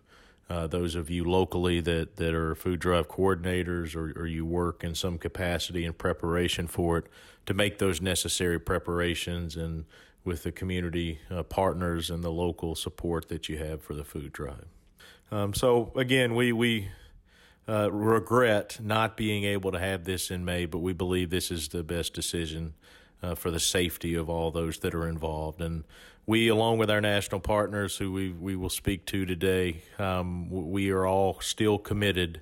uh, 0.49 0.67
those 0.67 0.95
of 0.95 1.09
you 1.09 1.23
locally 1.23 1.79
that, 1.81 2.17
that 2.17 2.33
are 2.33 2.53
food 2.53 2.79
drive 2.79 3.07
coordinators 3.07 3.95
or, 3.95 4.13
or 4.19 4.27
you 4.27 4.45
work 4.45 4.83
in 4.83 4.93
some 4.93 5.17
capacity 5.17 5.85
in 5.85 5.93
preparation 5.93 6.67
for 6.67 6.99
it 6.99 7.05
to 7.45 7.53
make 7.53 7.79
those 7.79 8.01
necessary 8.01 8.59
preparations 8.59 9.55
and 9.55 9.85
with 10.25 10.43
the 10.43 10.51
community 10.51 11.19
uh, 11.29 11.43
partners 11.43 12.09
and 12.09 12.23
the 12.23 12.31
local 12.31 12.75
support 12.75 13.27
that 13.29 13.49
you 13.49 13.57
have 13.57 13.81
for 13.81 13.93
the 13.93 14.03
food 14.03 14.31
drive. 14.31 14.65
Um, 15.31 15.53
so 15.53 15.91
again, 15.95 16.35
we 16.35 16.51
we 16.51 16.89
uh, 17.67 17.91
regret 17.91 18.79
not 18.81 19.17
being 19.17 19.43
able 19.43 19.71
to 19.71 19.79
have 19.79 20.03
this 20.03 20.29
in 20.29 20.45
May, 20.45 20.65
but 20.65 20.79
we 20.79 20.93
believe 20.93 21.29
this 21.29 21.51
is 21.51 21.69
the 21.69 21.83
best 21.83 22.13
decision 22.13 22.73
uh, 23.21 23.35
for 23.35 23.51
the 23.51 23.59
safety 23.59 24.15
of 24.15 24.29
all 24.29 24.51
those 24.51 24.79
that 24.79 24.93
are 24.93 25.07
involved. 25.07 25.61
And 25.61 25.85
we, 26.25 26.49
along 26.49 26.77
with 26.77 26.89
our 26.89 27.01
national 27.01 27.41
partners, 27.41 27.97
who 27.97 28.11
we 28.11 28.31
we 28.31 28.55
will 28.55 28.69
speak 28.69 29.05
to 29.07 29.25
today, 29.25 29.83
um, 29.99 30.49
we 30.49 30.89
are 30.91 31.05
all 31.05 31.39
still 31.41 31.77
committed. 31.77 32.41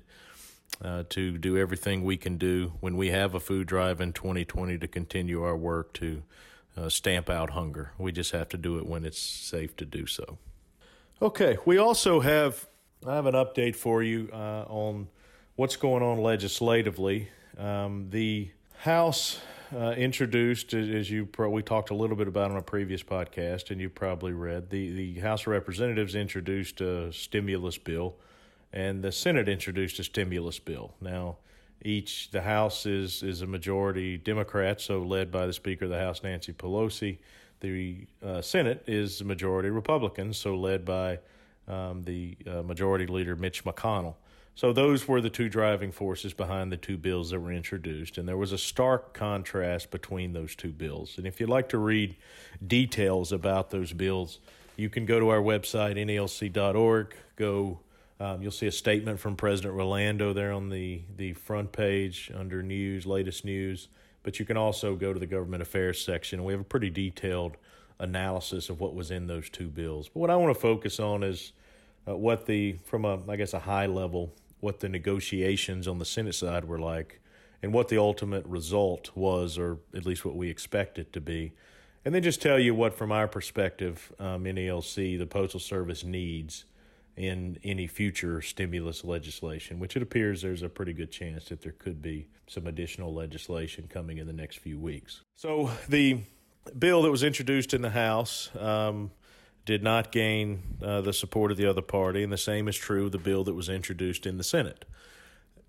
Uh, 0.82 1.04
to 1.10 1.38
do 1.38 1.56
everything 1.56 2.02
we 2.02 2.16
can 2.16 2.38
do 2.38 2.72
when 2.80 2.96
we 2.96 3.10
have 3.10 3.36
a 3.36 3.40
food 3.40 3.68
drive 3.68 4.00
in 4.00 4.12
2020 4.12 4.78
to 4.78 4.88
continue 4.88 5.44
our 5.44 5.56
work 5.56 5.92
to 5.92 6.22
uh, 6.76 6.88
stamp 6.88 7.28
out 7.28 7.50
hunger. 7.50 7.92
We 7.98 8.12
just 8.12 8.32
have 8.32 8.48
to 8.50 8.56
do 8.56 8.78
it 8.78 8.86
when 8.86 9.04
it's 9.04 9.18
safe 9.18 9.76
to 9.76 9.84
do 9.84 10.06
so. 10.06 10.38
Okay, 11.20 11.56
we 11.64 11.78
also 11.78 12.20
have 12.20 12.66
I 13.06 13.14
have 13.14 13.26
an 13.26 13.34
update 13.34 13.76
for 13.76 14.02
you 14.02 14.28
uh, 14.32 14.64
on 14.68 15.08
what's 15.56 15.76
going 15.76 16.02
on 16.02 16.18
legislatively. 16.18 17.28
Um, 17.58 18.08
the 18.10 18.50
House 18.78 19.40
uh, 19.74 19.92
introduced, 19.96 20.74
as 20.74 21.10
you 21.10 21.26
pro- 21.26 21.50
we 21.50 21.62
talked 21.62 21.90
a 21.90 21.94
little 21.94 22.16
bit 22.16 22.28
about 22.28 22.50
on 22.50 22.56
a 22.56 22.62
previous 22.62 23.02
podcast, 23.02 23.70
and 23.70 23.80
you 23.80 23.88
probably 23.88 24.32
read 24.32 24.70
the 24.70 24.90
the 24.92 25.20
House 25.20 25.42
of 25.42 25.48
Representatives 25.48 26.14
introduced 26.14 26.80
a 26.80 27.12
stimulus 27.12 27.78
bill, 27.78 28.16
and 28.72 29.02
the 29.02 29.12
Senate 29.12 29.48
introduced 29.48 29.98
a 29.98 30.04
stimulus 30.04 30.58
bill. 30.58 30.94
Now, 31.00 31.36
each 31.84 32.30
the 32.30 32.42
House 32.42 32.86
is 32.86 33.22
is 33.22 33.42
a 33.42 33.46
majority 33.46 34.16
Democrat, 34.16 34.80
so 34.80 35.00
led 35.02 35.30
by 35.30 35.46
the 35.46 35.52
Speaker 35.52 35.86
of 35.86 35.90
the 35.90 35.98
House, 35.98 36.22
Nancy 36.22 36.52
Pelosi. 36.52 37.18
The 37.60 38.06
uh, 38.24 38.42
Senate 38.42 38.82
is 38.86 39.20
a 39.20 39.24
majority 39.24 39.70
Republican, 39.70 40.32
so 40.32 40.56
led 40.56 40.84
by 40.84 41.20
um, 41.68 42.02
the 42.02 42.36
uh, 42.46 42.62
Majority 42.62 43.06
Leader 43.06 43.36
Mitch 43.36 43.64
McConnell. 43.64 44.14
So 44.54 44.72
those 44.72 45.08
were 45.08 45.20
the 45.20 45.30
two 45.30 45.48
driving 45.48 45.92
forces 45.92 46.34
behind 46.34 46.70
the 46.70 46.76
two 46.76 46.98
bills 46.98 47.30
that 47.30 47.40
were 47.40 47.52
introduced, 47.52 48.18
and 48.18 48.28
there 48.28 48.36
was 48.36 48.52
a 48.52 48.58
stark 48.58 49.14
contrast 49.14 49.90
between 49.90 50.34
those 50.34 50.54
two 50.54 50.72
bills. 50.72 51.16
And 51.16 51.26
if 51.26 51.40
you'd 51.40 51.48
like 51.48 51.70
to 51.70 51.78
read 51.78 52.16
details 52.66 53.32
about 53.32 53.70
those 53.70 53.92
bills, 53.92 54.40
you 54.76 54.90
can 54.90 55.06
go 55.06 55.18
to 55.18 55.30
our 55.30 55.40
website 55.40 55.96
nalc.org. 55.96 57.14
Go, 57.36 57.80
um, 58.22 58.40
you'll 58.40 58.52
see 58.52 58.68
a 58.68 58.72
statement 58.72 59.18
from 59.18 59.34
President 59.34 59.74
Rolando 59.74 60.32
there 60.32 60.52
on 60.52 60.68
the 60.68 61.02
the 61.16 61.32
front 61.32 61.72
page 61.72 62.30
under 62.32 62.62
news, 62.62 63.04
latest 63.04 63.44
news. 63.44 63.88
But 64.22 64.38
you 64.38 64.44
can 64.44 64.56
also 64.56 64.94
go 64.94 65.12
to 65.12 65.18
the 65.18 65.26
government 65.26 65.62
affairs 65.62 66.00
section. 66.00 66.44
We 66.44 66.52
have 66.52 66.60
a 66.60 66.64
pretty 66.64 66.90
detailed 66.90 67.56
analysis 67.98 68.68
of 68.68 68.78
what 68.78 68.94
was 68.94 69.10
in 69.10 69.26
those 69.26 69.50
two 69.50 69.66
bills. 69.66 70.08
But 70.08 70.20
what 70.20 70.30
I 70.30 70.36
want 70.36 70.54
to 70.54 70.60
focus 70.60 71.00
on 71.00 71.24
is 71.24 71.52
uh, 72.06 72.16
what 72.16 72.46
the 72.46 72.78
from 72.84 73.04
a 73.04 73.18
I 73.28 73.34
guess 73.34 73.54
a 73.54 73.58
high 73.58 73.86
level 73.86 74.32
what 74.60 74.78
the 74.78 74.88
negotiations 74.88 75.88
on 75.88 75.98
the 75.98 76.04
Senate 76.04 76.36
side 76.36 76.64
were 76.64 76.78
like 76.78 77.20
and 77.60 77.72
what 77.72 77.88
the 77.88 77.98
ultimate 77.98 78.46
result 78.46 79.10
was, 79.16 79.58
or 79.58 79.78
at 79.96 80.06
least 80.06 80.24
what 80.24 80.36
we 80.36 80.48
expect 80.48 80.96
it 81.00 81.12
to 81.12 81.20
be. 81.20 81.52
And 82.04 82.14
then 82.14 82.22
just 82.22 82.40
tell 82.40 82.60
you 82.60 82.72
what, 82.72 82.94
from 82.94 83.10
our 83.10 83.26
perspective, 83.26 84.12
um, 84.20 84.44
NALC, 84.44 85.18
the 85.18 85.26
Postal 85.26 85.58
Service 85.58 86.04
needs 86.04 86.64
in 87.16 87.58
any 87.62 87.86
future 87.86 88.40
stimulus 88.40 89.04
legislation, 89.04 89.78
which 89.78 89.96
it 89.96 90.02
appears 90.02 90.42
there's 90.42 90.62
a 90.62 90.68
pretty 90.68 90.92
good 90.92 91.10
chance 91.10 91.46
that 91.46 91.62
there 91.62 91.72
could 91.72 92.00
be 92.00 92.28
some 92.46 92.66
additional 92.66 93.12
legislation 93.12 93.86
coming 93.88 94.18
in 94.18 94.26
the 94.26 94.32
next 94.32 94.58
few 94.58 94.78
weeks. 94.78 95.22
So, 95.36 95.70
the 95.88 96.20
bill 96.78 97.02
that 97.02 97.10
was 97.10 97.22
introduced 97.22 97.74
in 97.74 97.82
the 97.82 97.90
House 97.90 98.50
um, 98.58 99.10
did 99.64 99.82
not 99.82 100.10
gain 100.10 100.62
uh, 100.82 101.00
the 101.00 101.12
support 101.12 101.50
of 101.50 101.56
the 101.56 101.66
other 101.66 101.82
party, 101.82 102.22
and 102.22 102.32
the 102.32 102.38
same 102.38 102.68
is 102.68 102.76
true 102.76 103.06
of 103.06 103.12
the 103.12 103.18
bill 103.18 103.44
that 103.44 103.54
was 103.54 103.68
introduced 103.68 104.26
in 104.26 104.38
the 104.38 104.44
Senate. 104.44 104.84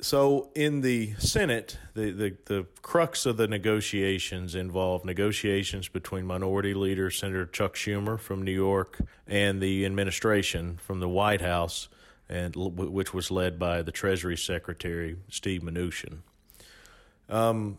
So, 0.02 0.50
in 0.54 0.82
the 0.82 1.14
Senate, 1.18 1.78
the, 1.94 2.12
the, 2.12 2.36
the 2.46 2.66
crux 2.82 3.26
of 3.26 3.38
the 3.38 3.48
negotiations 3.48 4.54
involved 4.54 5.06
negotiations 5.06 5.88
between 5.88 6.26
Minority 6.26 6.74
Leader 6.74 7.10
Senator 7.10 7.46
Chuck 7.46 7.76
Schumer 7.76 8.20
from 8.20 8.42
New 8.42 8.52
York 8.52 9.00
and 9.28 9.62
the 9.62 9.86
administration 9.86 10.78
from 10.78 11.00
the 11.00 11.08
White 11.08 11.40
House, 11.42 11.88
and 12.28 12.54
which 12.56 13.14
was 13.14 13.32
led 13.32 13.58
by 13.58 13.82
the 13.82 13.92
Treasury 13.92 14.36
Secretary 14.36 15.16
Steve 15.30 15.62
Mnuchin. 15.62 16.18
Um, 17.30 17.78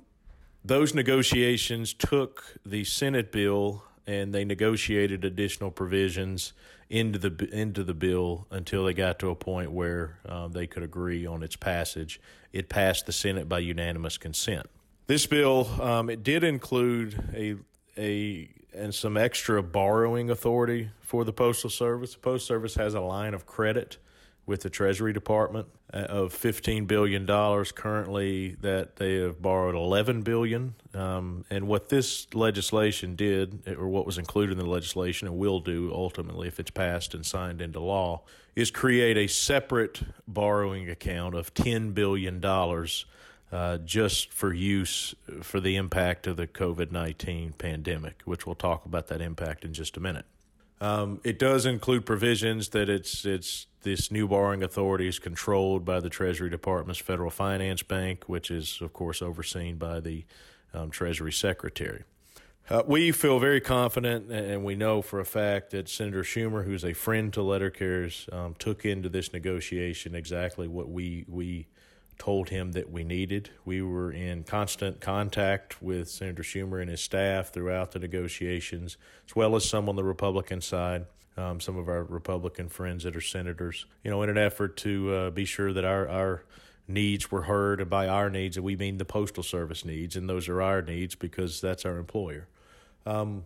those 0.65 0.95
negotiations 0.95 1.93
took 1.93 2.57
the 2.65 2.85
Senate 2.85 3.31
bill 3.31 3.85
and 4.07 4.35
they 4.35 4.45
negotiated 4.45 5.25
additional 5.25 5.71
provisions 5.71 6.53
into 6.95 7.19
the 7.19 7.49
into 7.53 7.83
the 7.83 7.93
bill 7.93 8.47
until 8.53 8.85
they 8.85 8.95
got 8.95 9.19
to 9.19 9.29
a 9.29 9.35
point 9.35 9.73
where 9.73 10.21
uh, 10.29 10.47
they 10.47 10.65
could 10.65 10.85
agree 10.85 11.27
on 11.27 11.43
its 11.43 11.57
passage. 11.57 12.21
It 12.53 12.69
passed 12.69 13.07
the 13.07 13.13
Senate 13.13 13.49
by 13.49 13.59
unanimous 13.59 14.17
consent. 14.17 14.67
This 15.09 15.27
bill 15.27 15.69
um, 15.83 16.09
it 16.09 16.23
did 16.23 16.45
include 16.45 17.21
a 17.35 17.57
a 17.99 18.49
and 18.73 18.95
some 18.95 19.17
extra 19.17 19.61
borrowing 19.61 20.31
authority 20.31 20.91
for 21.01 21.25
the 21.25 21.33
postal 21.33 21.69
service. 21.69 22.15
The 22.15 22.21
post 22.21 22.47
service 22.47 22.77
has 22.77 22.95
a 22.95 23.01
line 23.01 23.35
of 23.35 23.45
credit 23.45 23.99
with 24.47 24.61
the 24.61 24.71
Treasury 24.71 25.13
Department 25.13 25.69
uh, 25.93 25.99
of 25.99 26.33
fifteen 26.33 26.87
billion 26.87 27.27
dollars 27.27 27.73
currently 27.73 28.57
that 28.61 28.97
they 28.97 29.15
have 29.17 29.41
borrowed 29.41 29.75
eleven 29.75 30.23
billion. 30.23 30.75
Um, 30.95 31.45
and 31.51 31.67
what 31.67 31.89
this 31.89 32.33
legislation 32.35 33.17
did, 33.17 33.69
or 33.77 33.89
what 33.89 34.07
was 34.07 34.19
included 34.19 34.53
in 34.53 34.59
the 34.59 34.71
legislation, 34.71 35.29
and 35.29 35.37
will 35.37 35.61
do 35.61 35.93
ultimately 35.93 36.49
if 36.49 36.61
it's 36.61 36.71
passed 36.71 37.15
and 37.15 37.25
signed 37.25 37.61
into 37.61 37.81
law, 37.81 38.23
is 38.55 38.71
create 38.71 39.17
a 39.17 39.27
separate 39.27 40.03
borrowing 40.29 40.91
account 40.91 41.35
of 41.35 41.55
ten 41.55 41.93
billion 41.93 42.41
dollars. 42.41 43.07
Uh, 43.53 43.79
just 43.79 44.33
for 44.33 44.53
use 44.53 45.15
for 45.41 45.61
the 45.61 45.77
impact 45.77 46.27
of 46.27 46.37
the 46.37 46.47
COVID 46.47 46.91
19 46.91 47.53
pandemic, 47.53 48.21
which 48.25 48.47
we'll 48.47 48.57
talk 48.57 48.85
about 48.85 49.07
that 49.07 49.21
impact 49.21 49.65
in 49.65 49.73
just 49.73 49.97
a 49.97 50.01
minute. 50.01 50.25
Um, 50.85 51.19
it 51.25 51.39
does 51.39 51.65
include 51.65 52.05
provisions 52.05 52.69
that 52.71 52.91
it's 52.91 53.25
it's 53.25 53.67
this 53.85 54.11
new 54.11 54.29
borrowing 54.29 54.63
authority 54.63 55.09
is 55.09 55.19
controlled 55.19 55.83
by 55.83 55.99
the 55.99 56.11
Treasury 56.11 56.51
Department's 56.51 57.01
Federal 57.01 57.31
Finance 57.31 57.83
Bank, 57.83 58.25
which 58.27 58.51
is 58.51 58.83
of 58.83 58.93
course 58.93 59.23
overseen 59.23 59.77
by 59.77 60.01
the 60.01 60.27
um, 60.75 60.91
Treasury 60.91 61.33
Secretary. 61.33 62.05
Uh, 62.69 62.83
we 62.87 63.13
feel 63.13 63.39
very 63.39 63.63
confident, 63.63 64.31
and 64.31 64.63
we 64.63 64.75
know 64.75 65.01
for 65.01 65.21
a 65.21 65.25
fact 65.25 65.71
that 65.71 65.89
Senator 65.89 66.23
Schumer, 66.23 66.67
who's 66.67 66.85
a 66.85 66.93
friend 66.93 67.33
to 67.33 67.43
letter 67.43 67.71
carriers, 67.71 68.29
um, 68.31 68.55
took 68.59 68.85
into 68.85 69.09
this 69.09 69.33
negotiation 69.33 70.15
exactly 70.15 70.69
what 70.69 70.91
we 70.91 71.25
we 71.27 71.67
told 72.19 72.49
him 72.49 72.73
that 72.73 72.91
we 72.91 73.05
needed. 73.05 73.51
We 73.65 73.83
were 73.83 74.11
in 74.13 74.45
constant 74.45 75.01
contact 75.01 75.83
with 75.83 76.09
Senator 76.09 76.43
Schumer 76.43 76.81
and 76.81 76.91
his 76.91 77.01
staff 77.01 77.53
throughout 77.53 77.93
the 77.93 77.99
negotiations, 77.99 78.97
as 79.29 79.37
well 79.37 79.57
as 79.57 79.69
some 79.69 79.89
on 79.89 79.97
the 79.97 80.05
Republican 80.05 80.61
side, 80.61 81.07
um, 81.37 81.61
some 81.61 81.77
of 81.77 81.89
our 81.89 82.05
Republican 82.05 82.69
friends 82.69 83.05
that 83.05 83.17
are 83.17 83.21
senators, 83.21 83.87
you 84.03 84.11
know, 84.11 84.23
in 84.23 84.31
an 84.31 84.39
effort 84.39 84.77
to 84.79 85.13
uh, 85.13 85.31
be 85.31 85.45
sure 85.45 85.73
that 85.73 85.85
our, 85.85 86.09
our 86.09 86.45
needs 86.87 87.31
were 87.31 87.43
heard. 87.43 87.81
And 87.81 87.91
by 87.91 88.07
our 88.07 88.31
needs, 88.31 88.59
we 88.59 88.77
mean 88.77 88.99
the 88.99 89.05
Postal 89.05 89.43
Service 89.43 89.85
needs, 89.85 90.17
and 90.17 90.29
those 90.29 90.49
are 90.49 90.63
our 90.63 90.83
needs 90.83 91.15
because 91.15 91.61
that's 91.61 91.85
our 91.85 91.99
employer. 91.99 92.49
Um, 93.07 93.45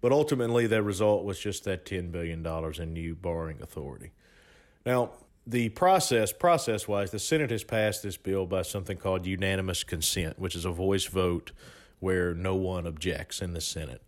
but 0.00 0.12
ultimately, 0.12 0.66
the 0.66 0.82
result 0.82 1.24
was 1.24 1.38
just 1.38 1.64
that 1.64 1.84
$10 1.84 2.12
billion 2.12 2.46
in 2.46 2.92
new 2.92 3.14
borrowing 3.14 3.60
authority. 3.60 4.12
Now, 4.86 5.10
the 5.48 5.70
process, 5.70 6.30
process 6.30 6.86
wise, 6.86 7.10
the 7.10 7.18
Senate 7.18 7.50
has 7.50 7.64
passed 7.64 8.02
this 8.02 8.18
bill 8.18 8.44
by 8.44 8.60
something 8.60 8.98
called 8.98 9.24
unanimous 9.24 9.82
consent, 9.82 10.38
which 10.38 10.54
is 10.54 10.66
a 10.66 10.70
voice 10.70 11.06
vote 11.06 11.52
where 12.00 12.34
no 12.34 12.54
one 12.54 12.86
objects 12.86 13.40
in 13.40 13.54
the 13.54 13.60
Senate. 13.60 14.02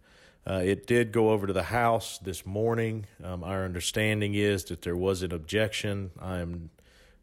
Uh, 0.47 0.61
it 0.63 0.87
did 0.87 1.13
go 1.13 1.31
over 1.31 1.47
to 1.47 1.53
the 1.53 1.65
House 1.65 2.19
this 2.19 2.45
morning. 2.45 3.07
Um, 3.25 3.43
our 3.43 3.65
understanding 3.65 4.35
is 4.35 4.65
that 4.65 4.83
there 4.83 4.97
was 4.97 5.23
an 5.23 5.33
objection. 5.33 6.11
I'm, 6.21 6.69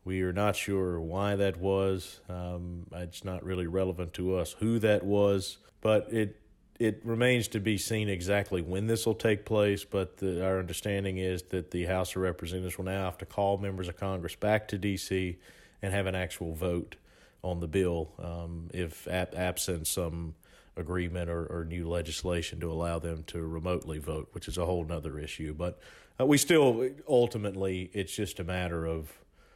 we 0.04 0.22
are 0.24 0.34
not 0.34 0.56
sure 0.56 1.00
why 1.00 1.36
that 1.36 1.58
was. 1.58 2.20
Um, 2.28 2.88
it's 2.94 3.24
not 3.24 3.44
really 3.44 3.68
relevant 3.68 4.14
to 4.14 4.36
us 4.36 4.56
who 4.60 4.80
that 4.80 5.04
was, 5.04 5.58
but 5.82 6.12
it 6.12 6.42
it 6.80 7.02
remains 7.04 7.48
to 7.50 7.60
be 7.60 7.78
seen 7.78 8.10
exactly 8.10 8.62
when 8.62 8.88
this 8.88 9.06
will 9.06 9.16
take 9.16 9.46
place, 9.46 9.84
but 9.84 10.18
the, 10.18 10.46
our 10.46 10.60
understanding 10.60 11.18
is 11.18 11.42
that 11.44 11.72
the 11.72 11.86
House 11.86 12.16
of 12.16 12.22
Representatives 12.22 12.78
will 12.78 12.86
now 12.86 13.06
have 13.06 13.18
to 13.20 13.26
call 13.26 13.58
members 13.58 13.88
of 13.88 13.98
Congress 13.98 14.36
back 14.36 14.68
to 14.70 14.78
D.C. 14.78 15.38
and 15.82 15.94
have 15.94 16.06
an 16.06 16.16
actual 16.16 16.54
vote 16.54 16.96
on 17.44 17.60
the 17.60 17.68
bill 17.68 18.12
um, 18.20 18.70
if 18.74 19.08
ab- 19.08 19.34
absent 19.36 19.88
some 19.88 20.36
agreement 20.76 21.30
or, 21.30 21.46
or, 21.48 21.66
new 21.66 21.90
legislation 21.90 22.60
to 22.60 22.72
allow 22.72 23.00
them 23.00 23.24
to 23.26 23.42
remotely 23.42 23.98
vote, 23.98 24.30
which 24.34 24.48
is 24.48 24.58
a 24.58 24.66
whole 24.66 24.86
other 24.92 25.18
issue. 25.18 25.54
But 25.54 25.80
uh, 26.20 26.26
we 26.26 26.38
still 26.38 26.88
ultimately, 27.08 27.90
it's 27.94 28.16
just 28.16 28.40
a 28.40 28.44
matter 28.44 28.86
of 28.86 29.12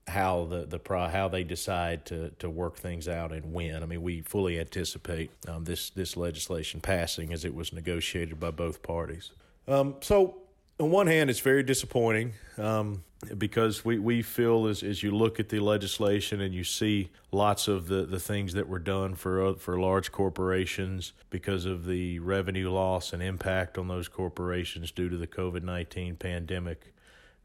how 0.07 0.45
the 0.45 0.65
the 0.65 0.79
pro, 0.79 1.07
how 1.07 1.27
they 1.27 1.43
decide 1.43 2.05
to 2.05 2.31
to 2.39 2.49
work 2.49 2.77
things 2.77 3.07
out 3.07 3.31
and 3.31 3.53
when. 3.53 3.83
I 3.83 3.85
mean, 3.85 4.01
we 4.01 4.21
fully 4.21 4.59
anticipate 4.59 5.31
um, 5.47 5.63
this 5.63 5.89
this 5.91 6.17
legislation 6.17 6.81
passing 6.81 7.31
as 7.33 7.45
it 7.45 7.53
was 7.53 7.71
negotiated 7.71 8.39
by 8.39 8.51
both 8.51 8.81
parties. 8.81 9.31
Um, 9.67 9.95
so, 10.01 10.37
on 10.79 10.91
one 10.91 11.07
hand, 11.07 11.29
it's 11.29 11.39
very 11.39 11.63
disappointing 11.63 12.33
um, 12.57 13.03
because 13.37 13.85
we, 13.85 13.99
we 13.99 14.23
feel 14.23 14.67
as 14.67 14.81
as 14.83 15.03
you 15.03 15.11
look 15.11 15.39
at 15.39 15.49
the 15.49 15.59
legislation 15.59 16.41
and 16.41 16.53
you 16.53 16.63
see 16.63 17.09
lots 17.31 17.67
of 17.67 17.87
the, 17.87 18.05
the 18.05 18.19
things 18.19 18.53
that 18.53 18.67
were 18.67 18.79
done 18.79 19.13
for 19.15 19.45
uh, 19.45 19.53
for 19.53 19.79
large 19.79 20.11
corporations 20.11 21.13
because 21.29 21.65
of 21.65 21.85
the 21.85 22.19
revenue 22.19 22.71
loss 22.71 23.13
and 23.13 23.21
impact 23.21 23.77
on 23.77 23.87
those 23.87 24.07
corporations 24.07 24.91
due 24.91 25.09
to 25.09 25.17
the 25.17 25.27
COVID 25.27 25.63
nineteen 25.63 26.15
pandemic. 26.15 26.93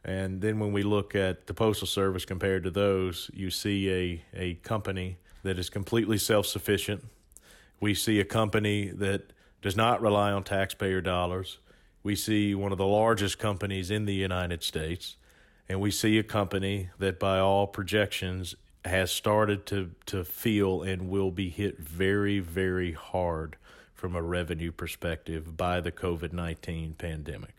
And 0.07 0.41
then 0.41 0.61
when 0.61 0.73
we 0.73 0.85
look 0.85 1.17
at 1.17 1.49
the 1.49 1.53
Postal 1.53 1.89
Service 1.89 2.25
compared 2.25 2.63
to 2.63 2.71
those, 2.71 3.29
you 3.35 3.51
see 3.51 3.91
a, 3.91 4.23
a 4.33 4.55
company 4.55 5.19
that 5.43 5.59
is 5.59 5.69
completely 5.69 6.17
self 6.17 6.47
sufficient. 6.47 7.05
We 7.81 7.93
see 7.93 8.21
a 8.21 8.25
company 8.25 8.89
that 8.91 9.33
does 9.63 9.77
not 9.77 10.01
rely 10.01 10.31
on 10.31 10.45
taxpayer 10.45 11.01
dollars. 11.01 11.59
We 12.05 12.15
see 12.15 12.55
one 12.55 12.71
of 12.71 12.79
the 12.79 12.87
largest 12.87 13.41
companies 13.41 13.91
in 13.91 14.05
the 14.05 14.15
United 14.15 14.63
States. 14.63 15.17
And 15.69 15.81
we 15.81 15.91
see 15.91 16.19
a 16.19 16.23
company 16.23 16.91
that, 17.01 17.19
by 17.19 17.41
all 17.41 17.67
projections, 17.67 18.55
has 18.85 19.11
started 19.11 19.67
to, 19.67 19.91
to 20.07 20.23
feel 20.23 20.83
and 20.83 21.09
will 21.09 21.33
be 21.33 21.51
hit 21.51 21.81
very, 21.81 22.39
very 22.39 22.93
hard 22.93 23.57
from 23.93 24.15
a 24.15 24.23
revenue 24.23 24.71
perspective 24.71 25.57
by 25.57 25.81
the 25.81 25.91
COVID 25.91 26.33
19 26.33 26.95
pandemic. 26.95 27.57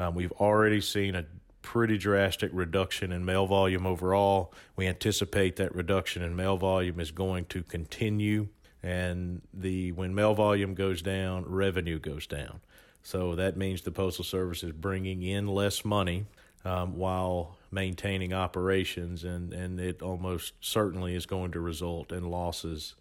Um, 0.00 0.16
we've 0.16 0.32
already 0.32 0.80
seen 0.80 1.14
a 1.14 1.24
pretty 1.66 1.98
drastic 1.98 2.50
reduction 2.54 3.10
in 3.10 3.24
mail 3.24 3.46
volume 3.46 3.86
overall. 3.86 4.54
We 4.76 4.86
anticipate 4.86 5.56
that 5.56 5.74
reduction 5.74 6.22
in 6.22 6.36
mail 6.36 6.56
volume 6.56 7.00
is 7.00 7.10
going 7.10 7.46
to 7.46 7.62
continue 7.62 8.48
and 8.86 9.42
the 9.52 9.90
when 9.92 10.14
mail 10.14 10.34
volume 10.34 10.74
goes 10.74 11.02
down, 11.02 11.44
revenue 11.46 11.98
goes 11.98 12.26
down. 12.28 12.60
So 13.02 13.34
that 13.34 13.56
means 13.56 13.82
the 13.82 13.90
postal 13.90 14.24
service 14.24 14.62
is 14.62 14.70
bringing 14.70 15.24
in 15.24 15.48
less 15.48 15.84
money 15.84 16.26
um, 16.64 16.96
while 16.96 17.56
maintaining 17.72 18.32
operations, 18.32 19.24
and 19.24 19.52
and 19.52 19.80
it 19.80 20.02
almost 20.02 20.52
certainly 20.60 21.16
is 21.16 21.26
going 21.26 21.50
to 21.52 21.60
result 21.60 22.12
in 22.12 22.30
losses 22.30 22.94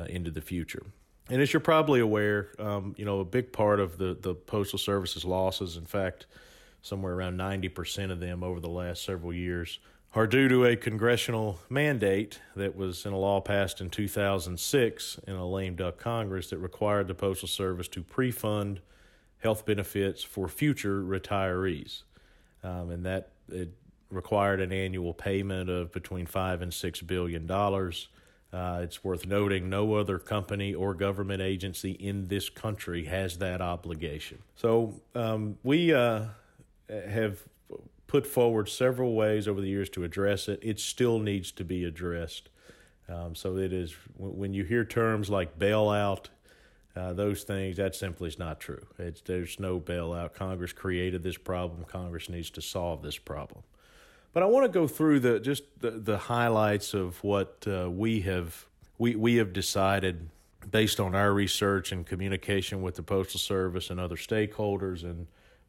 uh, 0.00 0.04
into 0.04 0.30
the 0.30 0.40
future. 0.40 0.86
And 1.28 1.42
as 1.42 1.52
you're 1.52 1.60
probably 1.60 2.00
aware, 2.00 2.48
um, 2.58 2.94
you 2.96 3.04
know 3.04 3.20
a 3.20 3.24
big 3.24 3.52
part 3.52 3.78
of 3.78 3.98
the 3.98 4.16
the 4.18 4.34
postal 4.34 4.78
service's 4.78 5.24
losses, 5.26 5.76
in 5.76 5.84
fact, 5.84 6.24
somewhere 6.86 7.14
around 7.14 7.36
ninety 7.36 7.68
percent 7.68 8.12
of 8.12 8.20
them 8.20 8.42
over 8.42 8.60
the 8.60 8.70
last 8.70 9.04
several 9.04 9.32
years 9.32 9.78
are 10.16 10.26
due 10.26 10.48
to 10.48 10.64
a 10.64 10.74
congressional 10.74 11.58
mandate 11.68 12.40
that 12.54 12.74
was 12.74 13.04
in 13.04 13.12
a 13.12 13.18
law 13.18 13.38
passed 13.38 13.82
in 13.82 13.90
2006 13.90 15.20
in 15.26 15.34
a 15.34 15.46
lame 15.46 15.74
duck 15.74 15.98
Congress 15.98 16.48
that 16.48 16.56
required 16.56 17.06
the 17.06 17.14
Postal 17.14 17.46
Service 17.46 17.86
to 17.86 18.02
pre 18.02 18.30
fund 18.30 18.80
health 19.40 19.66
benefits 19.66 20.22
for 20.22 20.48
future 20.48 21.02
retirees. 21.02 22.02
Um, 22.64 22.90
and 22.90 23.04
that 23.04 23.28
it 23.50 23.70
required 24.10 24.60
an 24.60 24.72
annual 24.72 25.12
payment 25.12 25.68
of 25.68 25.92
between 25.92 26.24
five 26.24 26.62
and 26.62 26.72
six 26.72 27.02
billion 27.02 27.46
dollars. 27.46 28.08
Uh, 28.52 28.80
it's 28.82 29.04
worth 29.04 29.26
noting 29.26 29.68
no 29.68 29.94
other 29.94 30.18
company 30.18 30.72
or 30.72 30.94
government 30.94 31.42
agency 31.42 31.90
in 31.90 32.26
this 32.28 32.48
country 32.48 33.04
has 33.04 33.36
that 33.36 33.60
obligation. 33.60 34.38
So 34.54 34.94
um, 35.14 35.58
we 35.62 35.92
uh, 35.92 36.22
have 36.88 37.42
put 38.06 38.26
forward 38.26 38.68
several 38.68 39.14
ways 39.14 39.48
over 39.48 39.60
the 39.60 39.68
years 39.68 39.88
to 39.90 40.04
address 40.04 40.48
it. 40.48 40.60
It 40.62 40.78
still 40.78 41.18
needs 41.18 41.52
to 41.52 41.64
be 41.64 41.84
addressed. 41.84 42.48
Um, 43.08 43.34
so 43.34 43.56
it 43.56 43.72
is 43.72 43.94
when 44.16 44.52
you 44.52 44.64
hear 44.64 44.84
terms 44.84 45.30
like 45.30 45.58
bailout, 45.58 46.26
uh, 46.96 47.12
those 47.12 47.42
things 47.42 47.76
that 47.76 47.94
simply 47.94 48.28
is 48.28 48.38
not 48.38 48.58
true. 48.58 48.86
It's, 48.98 49.20
there's 49.20 49.60
no 49.60 49.78
bailout. 49.78 50.32
Congress 50.32 50.72
created 50.72 51.22
this 51.22 51.36
problem. 51.36 51.84
Congress 51.84 52.28
needs 52.28 52.50
to 52.50 52.62
solve 52.62 53.02
this 53.02 53.18
problem. 53.18 53.62
But 54.32 54.42
I 54.42 54.46
want 54.46 54.64
to 54.64 54.68
go 54.68 54.86
through 54.86 55.20
the 55.20 55.40
just 55.40 55.62
the, 55.80 55.92
the 55.92 56.18
highlights 56.18 56.94
of 56.94 57.22
what 57.22 57.66
uh, 57.66 57.90
we 57.90 58.20
have 58.22 58.66
we 58.98 59.14
we 59.14 59.36
have 59.36 59.52
decided 59.52 60.28
based 60.70 61.00
on 61.00 61.14
our 61.14 61.32
research 61.32 61.92
and 61.92 62.04
communication 62.04 62.82
with 62.82 62.96
the 62.96 63.02
postal 63.02 63.40
service 63.40 63.88
and 63.88 64.00
other 64.00 64.16
stakeholders 64.16 65.04
and 65.04 65.26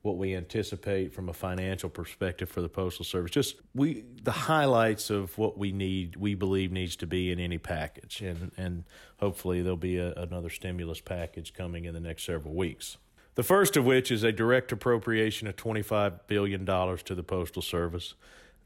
what 0.08 0.18
we 0.18 0.34
anticipate 0.34 1.12
from 1.14 1.28
a 1.28 1.34
financial 1.34 1.90
perspective 1.90 2.50
for 2.50 2.62
the 2.62 2.70
postal 2.70 3.04
service. 3.04 3.30
Just 3.30 3.58
we 3.76 4.06
the 4.24 4.32
highlights 4.32 5.10
of 5.10 5.38
what 5.38 5.58
we 5.58 5.74
need 5.74 6.16
we 6.16 6.34
believe 6.34 6.72
needs 6.72 6.96
to 6.96 7.06
be 7.06 7.30
in 7.30 7.40
any 7.40 7.58
package. 7.58 8.22
And 8.22 8.52
and 8.58 8.86
hopefully 9.20 9.62
there'll 9.62 9.76
be 9.76 9.98
a, 9.98 10.14
another 10.14 10.50
stimulus 10.50 11.02
package 11.02 11.54
coming 11.54 11.84
in 11.84 11.94
the 11.94 12.00
next 12.00 12.24
several 12.24 12.56
weeks. 12.56 12.98
The 13.36 13.44
first 13.44 13.76
of 13.76 13.86
which 13.86 14.10
is 14.10 14.24
a 14.24 14.32
direct 14.32 14.72
appropriation 14.72 15.48
of 15.48 15.58
25 15.58 16.26
billion 16.26 16.64
dollars 16.64 17.04
to 17.04 17.14
the 17.14 17.24
postal 17.24 17.62
service. 17.62 18.16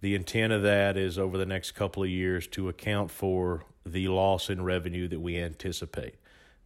The 0.01 0.13
intent 0.13 0.53
of 0.53 0.61
that 0.61 0.95
is 0.95 1.17
over 1.17 1.37
the 1.37 1.45
next 1.45 1.71
couple 1.71 2.03
of 2.03 2.09
years 2.09 2.47
to 2.49 2.69
account 2.69 3.09
for 3.09 3.65
the 3.83 4.07
loss 4.09 4.47
in 4.49 4.63
revenue 4.63 5.07
that 5.07 5.19
we 5.19 5.37
anticipate 5.37 6.15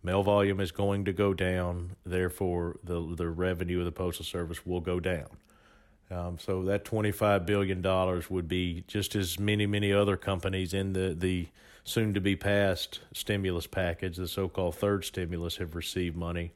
Mail 0.05 0.23
volume 0.23 0.59
is 0.59 0.71
going 0.71 1.05
to 1.05 1.13
go 1.13 1.33
down, 1.33 1.95
therefore, 2.05 2.77
the, 2.83 3.15
the 3.15 3.27
revenue 3.27 3.79
of 3.79 3.85
the 3.85 3.91
Postal 3.91 4.23
Service 4.23 4.65
will 4.65 4.79
go 4.79 4.99
down. 4.99 5.27
Um, 6.11 6.37
so 6.37 6.63
that 6.65 6.85
$25 6.85 7.45
billion 7.47 7.81
would 8.29 8.47
be 8.47 8.83
just 8.87 9.15
as 9.15 9.39
many, 9.39 9.65
many 9.65 9.91
other 9.91 10.15
companies 10.15 10.73
in 10.73 10.93
the, 10.93 11.15
the 11.17 11.47
soon 11.83 12.13
to 12.13 12.21
be 12.21 12.35
passed 12.35 12.99
stimulus 13.13 13.65
package, 13.65 14.17
the 14.17 14.27
so 14.27 14.47
called 14.47 14.75
third 14.75 15.03
stimulus, 15.03 15.57
have 15.57 15.75
received 15.75 16.15
money. 16.15 16.51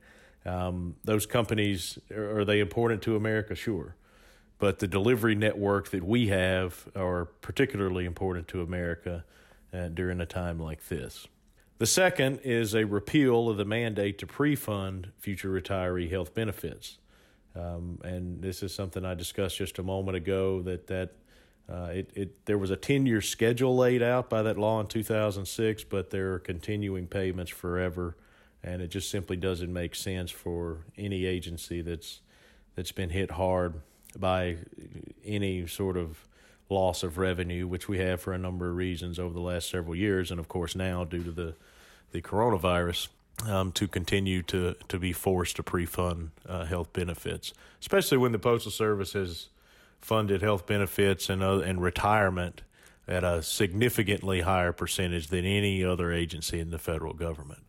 Um, 0.45 0.95
those 1.03 1.25
companies, 1.25 1.97
are 2.15 2.45
they 2.45 2.59
important 2.59 3.01
to 3.03 3.15
America? 3.15 3.55
Sure. 3.55 3.95
But 4.59 4.79
the 4.79 4.87
delivery 4.87 5.35
network 5.35 5.89
that 5.89 6.03
we 6.03 6.27
have 6.27 6.87
are 6.95 7.25
particularly 7.25 8.05
important 8.05 8.47
to 8.49 8.61
America 8.61 9.23
uh, 9.73 9.87
during 9.87 10.21
a 10.21 10.25
time 10.25 10.59
like 10.59 10.87
this. 10.89 11.27
The 11.79 11.85
second 11.85 12.41
is 12.43 12.75
a 12.75 12.83
repeal 12.83 13.47
of 13.47 13.55
the 13.55 13.63
mandate 13.63 14.17
to 14.17 14.27
pre 14.27 14.55
fund 14.57 15.11
future 15.17 15.49
retiree 15.49 16.11
health 16.11 16.33
benefits. 16.33 16.97
Um, 17.55 17.99
and 18.03 18.41
this 18.41 18.61
is 18.61 18.73
something 18.73 19.05
I 19.05 19.13
discussed 19.13 19.57
just 19.57 19.79
a 19.79 19.83
moment 19.83 20.17
ago 20.17 20.61
that, 20.63 20.87
that 20.87 21.13
uh, 21.71 21.91
it, 21.93 22.11
it, 22.15 22.45
there 22.45 22.57
was 22.57 22.69
a 22.69 22.75
10 22.75 23.05
year 23.05 23.21
schedule 23.21 23.77
laid 23.77 24.03
out 24.03 24.29
by 24.29 24.41
that 24.41 24.57
law 24.57 24.81
in 24.81 24.87
2006, 24.87 25.85
but 25.85 26.09
there 26.09 26.33
are 26.33 26.39
continuing 26.39 27.07
payments 27.07 27.49
forever. 27.49 28.17
And 28.61 28.81
it 28.81 28.89
just 28.89 29.09
simply 29.09 29.37
doesn't 29.37 29.71
make 29.71 29.95
sense 29.95 30.31
for 30.31 30.79
any 30.97 31.25
agency 31.25 31.81
that's, 31.81 32.19
that's 32.75 32.91
been 32.91 33.09
hit 33.09 33.31
hard 33.31 33.75
by 34.17 34.57
any 35.23 35.65
sort 35.65 35.95
of 35.95 36.27
loss 36.69 37.03
of 37.03 37.17
revenue, 37.17 37.67
which 37.67 37.87
we 37.87 37.99
have 37.99 38.21
for 38.21 38.33
a 38.33 38.37
number 38.37 38.69
of 38.69 38.75
reasons 38.75 39.17
over 39.17 39.33
the 39.33 39.39
last 39.39 39.69
several 39.69 39.95
years, 39.95 40.29
and 40.29 40.39
of 40.39 40.47
course 40.47 40.75
now 40.75 41.03
due 41.03 41.23
to 41.23 41.31
the 41.31 41.55
the 42.11 42.21
coronavirus. 42.21 43.09
Um, 43.47 43.71
to 43.71 43.87
continue 43.87 44.41
to, 44.41 44.75
to 44.89 44.99
be 44.99 45.13
forced 45.13 45.55
to 45.55 45.63
pre-fund 45.63 46.31
uh, 46.45 46.65
health 46.65 46.91
benefits, 46.91 47.53
especially 47.79 48.17
when 48.17 48.33
the 48.33 48.37
Postal 48.37 48.69
Service 48.69 49.13
has 49.13 49.47
funded 50.01 50.41
health 50.41 50.67
benefits 50.67 51.29
and 51.29 51.41
uh, 51.41 51.59
and 51.59 51.81
retirement 51.81 52.63
at 53.07 53.23
a 53.23 53.41
significantly 53.41 54.41
higher 54.41 54.71
percentage 54.71 55.27
than 55.27 55.43
any 55.43 55.83
other 55.83 56.11
agency 56.11 56.59
in 56.59 56.69
the 56.69 56.77
federal 56.77 57.13
government. 57.13 57.63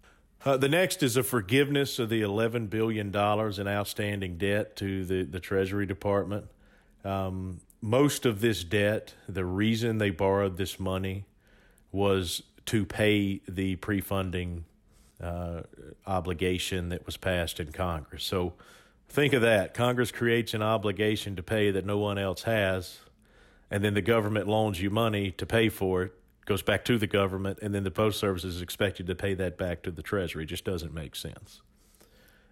Uh, 0.45 0.57
the 0.57 0.69
next 0.69 1.03
is 1.03 1.17
a 1.17 1.23
forgiveness 1.23 1.99
of 1.99 2.09
the 2.09 2.23
$11 2.23 2.69
billion 2.71 3.09
in 3.09 3.69
outstanding 3.69 4.39
debt 4.39 4.77
to 4.77 5.05
the, 5.05 5.23
the 5.23 5.41
Treasury 5.41 5.87
Department. 5.87 6.47
Um, 7.05 7.61
most 7.81 8.27
of 8.27 8.41
this 8.41 8.65
debt, 8.65 9.15
the 9.29 9.45
reason 9.45 9.99
they 9.99 10.11
borrowed 10.11 10.59
this 10.59 10.79
money 10.79 11.25
was 11.93 12.43
to 12.71 12.87
pay 12.87 13.41
the 13.49 13.75
pre 13.75 14.01
funding 14.01 14.65
uh, 15.21 15.63
obligation 16.07 16.91
that 16.91 17.05
was 17.05 17.17
passed 17.17 17.59
in 17.59 17.73
Congress. 17.73 18.23
So 18.23 18.53
think 19.09 19.33
of 19.33 19.43
that. 19.43 19.75
Congress 19.75 20.13
creates 20.13 20.55
an 20.55 20.63
obligation 20.63 21.35
to 21.35 21.43
pay 21.43 21.73
that 21.73 21.85
no 21.85 21.99
one 21.99 22.17
else 22.17 22.45
has, 22.45 23.01
and 23.73 23.83
then 23.83 23.95
the 23.95 24.03
government 24.03 24.47
loans 24.47 24.81
you 24.81 24.89
money 24.89 25.33
to 25.33 25.47
pay 25.47 25.69
for 25.69 26.05
it, 26.05 26.13
goes 26.45 26.63
back 26.63 26.85
to 26.85 26.97
the 26.97 27.09
government, 27.09 27.59
and 27.61 27.75
then 27.75 27.83
the 27.83 27.91
Post 27.91 28.21
Service 28.21 28.45
is 28.45 28.63
expected 28.63 29.09
to 29.09 29.17
pay 29.17 29.35
that 29.35 29.59
back 29.59 29.83
to 29.83 29.91
the 29.91 30.03
Treasury. 30.03 30.45
It 30.45 30.47
just 30.47 30.65
doesn't 30.65 30.95
make 30.95 31.17
sense. 31.17 31.63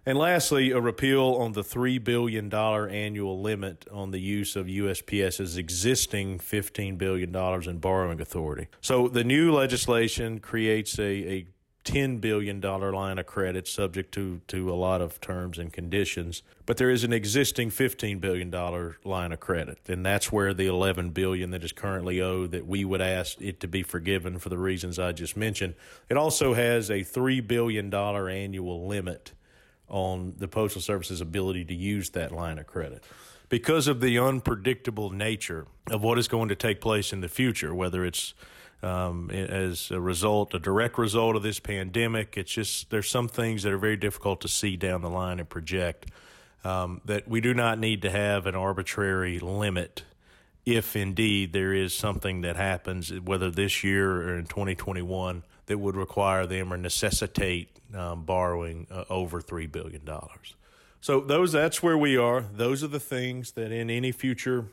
And 0.09 0.17
lastly, 0.17 0.71
a 0.71 0.81
repeal 0.81 1.35
on 1.39 1.51
the 1.51 1.61
$3 1.61 2.03
billion 2.03 2.51
annual 2.51 3.39
limit 3.43 3.85
on 3.91 4.09
the 4.09 4.17
use 4.17 4.55
of 4.55 4.65
USPS's 4.65 5.55
existing 5.55 6.39
$15 6.39 6.97
billion 6.97 7.35
in 7.69 7.77
borrowing 7.77 8.19
authority. 8.19 8.69
So 8.81 9.07
the 9.07 9.23
new 9.23 9.53
legislation 9.53 10.39
creates 10.39 10.97
a, 10.97 11.03
a 11.03 11.47
$10 11.85 12.19
billion 12.19 12.59
line 12.59 13.19
of 13.19 13.27
credit 13.27 13.67
subject 13.67 14.11
to, 14.15 14.41
to 14.47 14.73
a 14.73 14.73
lot 14.73 14.99
of 15.01 15.21
terms 15.21 15.59
and 15.59 15.71
conditions. 15.71 16.41
But 16.65 16.77
there 16.77 16.89
is 16.89 17.03
an 17.03 17.13
existing 17.13 17.69
$15 17.69 18.19
billion 18.19 18.49
line 19.03 19.31
of 19.31 19.39
credit. 19.39 19.77
And 19.87 20.03
that's 20.03 20.31
where 20.31 20.55
the 20.55 20.65
11 20.65 21.11
billion 21.11 21.51
that 21.51 21.63
is 21.63 21.71
currently 21.71 22.19
owed 22.19 22.49
that 22.49 22.65
we 22.65 22.83
would 22.83 23.01
ask 23.01 23.39
it 23.39 23.59
to 23.59 23.67
be 23.67 23.83
forgiven 23.83 24.39
for 24.39 24.49
the 24.49 24.57
reasons 24.57 24.97
I 24.97 25.11
just 25.11 25.37
mentioned. 25.37 25.75
It 26.09 26.17
also 26.17 26.55
has 26.55 26.89
a 26.89 27.01
$3 27.01 27.47
billion 27.47 27.93
annual 27.93 28.87
limit 28.87 29.33
on 29.89 30.33
the 30.37 30.47
Postal 30.47 30.81
Service's 30.81 31.21
ability 31.21 31.65
to 31.65 31.73
use 31.73 32.11
that 32.11 32.31
line 32.31 32.59
of 32.59 32.67
credit. 32.67 33.03
Because 33.49 33.87
of 33.87 33.99
the 33.99 34.19
unpredictable 34.19 35.09
nature 35.09 35.65
of 35.89 36.03
what 36.03 36.19
is 36.19 36.27
going 36.27 36.49
to 36.49 36.55
take 36.55 36.81
place 36.81 37.11
in 37.11 37.21
the 37.21 37.27
future, 37.27 37.73
whether 37.73 38.05
it's 38.05 38.33
um, 38.81 39.29
as 39.31 39.91
a 39.91 39.99
result, 39.99 40.53
a 40.53 40.59
direct 40.59 40.97
result 40.97 41.35
of 41.35 41.43
this 41.43 41.59
pandemic, 41.59 42.37
it's 42.37 42.51
just 42.51 42.89
there's 42.91 43.09
some 43.09 43.27
things 43.27 43.63
that 43.63 43.73
are 43.73 43.77
very 43.77 43.97
difficult 43.97 44.39
to 44.41 44.47
see 44.47 44.77
down 44.77 45.01
the 45.01 45.09
line 45.09 45.39
and 45.39 45.49
project. 45.49 46.07
Um, 46.63 47.01
that 47.05 47.27
we 47.27 47.39
do 47.39 47.53
not 47.53 47.79
need 47.79 48.01
to 48.01 48.11
have 48.11 48.45
an 48.45 48.53
arbitrary 48.53 49.39
limit 49.39 50.03
if 50.65 50.95
indeed 50.95 51.53
there 51.53 51.73
is 51.73 51.93
something 51.93 52.41
that 52.41 52.55
happens, 52.55 53.11
whether 53.21 53.49
this 53.49 53.83
year 53.83 54.11
or 54.11 54.37
in 54.37 54.45
2021, 54.45 55.43
that 55.69 55.77
would 55.77 55.95
require 55.95 56.47
them 56.47 56.73
or 56.73 56.77
necessitate 56.77 57.69
um, 57.95 58.23
borrowing 58.23 58.87
uh, 58.89 59.03
over 59.07 59.39
$3 59.39 59.71
billion. 59.71 60.01
So 60.99 61.21
those 61.21 61.51
that's 61.51 61.81
where 61.81 61.97
we 61.97 62.17
are. 62.17 62.41
Those 62.41 62.83
are 62.83 62.87
the 62.87 62.99
things 62.99 63.51
that 63.51 63.71
in 63.71 63.89
any 63.89 64.11
future 64.11 64.65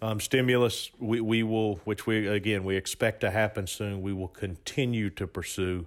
um, 0.00 0.20
stimulus, 0.20 0.92
we, 0.98 1.20
we 1.20 1.42
will, 1.42 1.76
which 1.84 2.06
we 2.06 2.28
again 2.28 2.64
we 2.64 2.76
expect 2.76 3.20
to 3.22 3.30
happen 3.30 3.66
soon. 3.66 4.02
We 4.02 4.12
will 4.12 4.28
continue 4.28 5.10
to 5.10 5.26
pursue, 5.26 5.86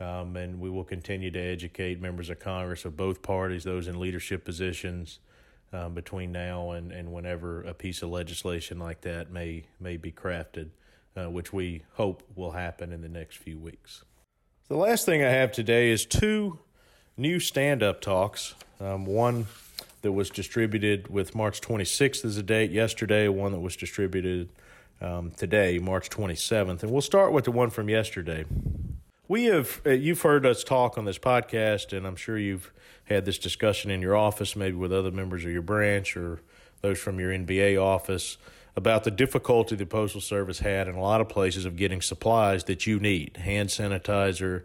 um, 0.00 0.34
and 0.36 0.58
we 0.58 0.70
will 0.70 0.82
continue 0.82 1.30
to 1.30 1.38
educate 1.38 2.00
members 2.00 2.30
of 2.30 2.40
Congress 2.40 2.86
of 2.86 2.96
both 2.96 3.22
parties, 3.22 3.64
those 3.64 3.86
in 3.86 4.00
leadership 4.00 4.46
positions, 4.46 5.20
um, 5.74 5.94
between 5.94 6.32
now 6.32 6.70
and, 6.70 6.90
and 6.90 7.12
whenever 7.12 7.62
a 7.62 7.74
piece 7.74 8.02
of 8.02 8.08
legislation 8.08 8.78
like 8.78 9.02
that 9.02 9.30
may 9.30 9.64
may 9.78 9.98
be 9.98 10.10
crafted, 10.10 10.70
uh, 11.16 11.30
which 11.30 11.52
we 11.52 11.82
hope 11.94 12.22
will 12.34 12.52
happen 12.52 12.92
in 12.92 13.00
the 13.02 13.08
next 13.08 13.38
few 13.38 13.58
weeks. 13.58 14.04
The 14.68 14.76
last 14.76 15.04
thing 15.04 15.22
I 15.22 15.28
have 15.28 15.52
today 15.52 15.90
is 15.90 16.06
two 16.06 16.58
new 17.16 17.38
stand 17.38 17.82
up 17.82 18.00
talks. 18.00 18.54
Um, 18.80 19.04
one 19.06 19.46
that 20.02 20.12
was 20.12 20.28
distributed 20.28 21.08
with 21.08 21.34
March 21.34 21.60
26th 21.60 22.24
as 22.24 22.36
a 22.36 22.42
date 22.42 22.70
yesterday, 22.70 23.28
one 23.28 23.52
that 23.52 23.60
was 23.60 23.76
distributed 23.76 24.50
um, 25.00 25.30
today, 25.30 25.78
March 25.78 26.10
27th. 26.10 26.82
And 26.82 26.92
we'll 26.92 27.00
start 27.00 27.32
with 27.32 27.44
the 27.44 27.50
one 27.50 27.70
from 27.70 27.88
yesterday. 27.88 28.44
We 29.28 29.44
have, 29.44 29.80
uh, 29.86 29.90
you've 29.90 30.20
heard 30.20 30.44
us 30.44 30.62
talk 30.62 30.98
on 30.98 31.06
this 31.06 31.18
podcast, 31.18 31.96
and 31.96 32.06
I'm 32.06 32.16
sure 32.16 32.36
you've 32.36 32.70
had 33.04 33.24
this 33.24 33.38
discussion 33.38 33.90
in 33.90 34.02
your 34.02 34.16
office, 34.16 34.54
maybe 34.54 34.76
with 34.76 34.92
other 34.92 35.10
members 35.10 35.44
of 35.44 35.50
your 35.50 35.62
branch 35.62 36.16
or 36.16 36.40
those 36.82 36.98
from 36.98 37.18
your 37.18 37.32
NBA 37.32 37.82
office, 37.82 38.36
about 38.76 39.04
the 39.04 39.10
difficulty 39.10 39.76
the 39.76 39.86
Postal 39.86 40.20
Service 40.20 40.58
had 40.58 40.88
in 40.88 40.94
a 40.94 41.00
lot 41.00 41.20
of 41.20 41.28
places 41.28 41.64
of 41.64 41.76
getting 41.76 42.00
supplies 42.00 42.64
that 42.64 42.86
you 42.86 42.98
need 42.98 43.36
hand 43.36 43.68
sanitizer, 43.68 44.62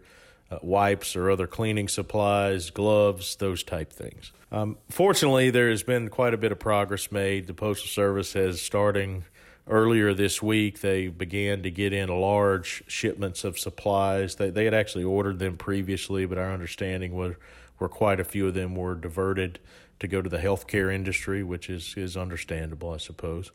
uh, 0.50 0.58
wipes 0.62 1.14
or 1.14 1.30
other 1.30 1.46
cleaning 1.46 1.88
supplies, 1.88 2.70
gloves, 2.70 3.36
those 3.36 3.62
type 3.62 3.92
things. 3.92 4.32
Um, 4.50 4.78
fortunately, 4.88 5.50
there 5.50 5.70
has 5.70 5.84
been 5.84 6.08
quite 6.08 6.34
a 6.34 6.36
bit 6.36 6.50
of 6.50 6.58
progress 6.58 7.12
made. 7.12 7.46
The 7.46 7.54
Postal 7.54 7.88
Service 7.88 8.32
has, 8.32 8.60
starting 8.60 9.24
earlier 9.68 10.12
this 10.12 10.42
week, 10.42 10.80
they 10.80 11.06
began 11.06 11.62
to 11.62 11.70
get 11.70 11.92
in 11.92 12.08
large 12.08 12.82
shipments 12.88 13.44
of 13.44 13.60
supplies. 13.60 14.34
They, 14.34 14.50
they 14.50 14.64
had 14.64 14.74
actually 14.74 15.04
ordered 15.04 15.38
them 15.38 15.56
previously, 15.56 16.26
but 16.26 16.36
our 16.36 16.52
understanding 16.52 17.14
was 17.14 17.36
where 17.78 17.88
quite 17.88 18.18
a 18.18 18.24
few 18.24 18.48
of 18.48 18.54
them 18.54 18.74
were 18.74 18.96
diverted 18.96 19.60
to 20.00 20.08
go 20.08 20.20
to 20.20 20.28
the 20.28 20.38
healthcare 20.38 20.92
industry, 20.92 21.44
which 21.44 21.70
is, 21.70 21.94
is 21.96 22.16
understandable, 22.16 22.92
I 22.92 22.96
suppose. 22.96 23.52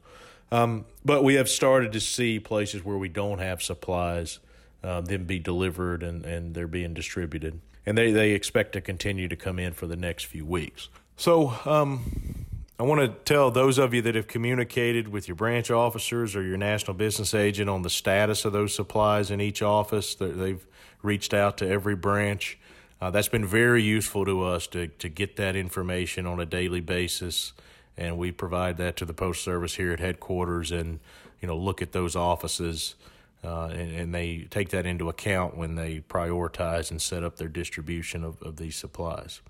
Um, 0.52 0.86
but 1.04 1.24
we 1.24 1.36
have 1.36 1.50
started 1.50 1.92
to 1.94 2.00
see 2.00 2.40
places 2.40 2.84
where 2.86 2.98
we 2.98 3.10
don't 3.10 3.40
have 3.40 3.62
supplies 3.62 4.40
uh, 4.84 5.02
be 5.02 5.40
delivered 5.40 6.04
and, 6.04 6.26
and 6.26 6.54
they're 6.54 6.68
being 6.68 6.94
distributed. 6.94 7.60
And 7.86 7.98
they, 7.98 8.12
they 8.12 8.32
expect 8.32 8.74
to 8.74 8.82
continue 8.82 9.28
to 9.28 9.36
come 9.36 9.60
in 9.60 9.74
for 9.74 9.88
the 9.88 9.96
next 9.96 10.26
few 10.26 10.46
weeks. 10.46 10.90
So 11.18 11.54
um, 11.66 12.46
I 12.78 12.84
want 12.84 13.02
to 13.02 13.08
tell 13.24 13.52
those 13.52 13.78
of 13.78 13.94
you 13.94 14.02
that 14.04 14.16
have 14.16 14.28
communicated 14.28 15.08
with 15.08 15.28
your 15.28 15.36
branch 15.36 15.72
officers 15.72 16.36
or 16.36 16.44
your 16.44 16.58
national 16.58 16.96
business 16.96 17.34
agent 17.34 17.70
on 17.70 17.84
the 17.84 17.90
status 17.90 18.44
of 18.46 18.54
those 18.54 18.76
supplies 18.76 19.32
in 19.32 19.40
each 19.40 19.62
office. 19.62 20.16
They've 20.16 20.66
reached 21.02 21.34
out 21.34 21.58
to 21.60 21.68
every 21.68 21.96
branch. 21.96 22.58
Uh, 23.00 23.12
that's 23.12 23.28
been 23.28 23.46
very 23.46 23.84
useful 23.84 24.26
to 24.26 24.44
us 24.44 24.68
to, 24.68 24.88
to 24.88 25.10
get 25.10 25.36
that 25.38 25.56
information 25.56 26.26
on 26.26 26.40
a 26.40 26.46
daily 26.46 26.82
basis. 26.82 27.54
And 27.98 28.18
we 28.18 28.32
provide 28.32 28.78
that 28.78 28.98
to 28.98 29.06
the 29.06 29.14
Post 29.14 29.44
Service 29.44 29.76
here 29.76 29.92
at 29.92 30.00
headquarters 30.00 30.72
and, 30.72 31.00
you 31.42 31.48
know, 31.48 31.58
look 31.58 31.82
at 31.82 31.92
those 31.92 32.16
offices 32.16 32.96
uh, 33.44 33.68
and, 33.68 33.92
and, 33.92 34.16
they 34.16 34.48
take 34.50 34.70
that 34.70 34.88
into 34.88 35.08
account 35.08 35.56
when 35.56 35.76
they 35.76 36.00
prioritize 36.10 36.90
and 36.90 37.00
set 37.00 37.24
up 37.24 37.36
their 37.36 37.48
distribution 37.48 38.24
of, 38.24 38.42
of 38.42 38.58
these 38.58 38.76
supplies. 38.76 39.42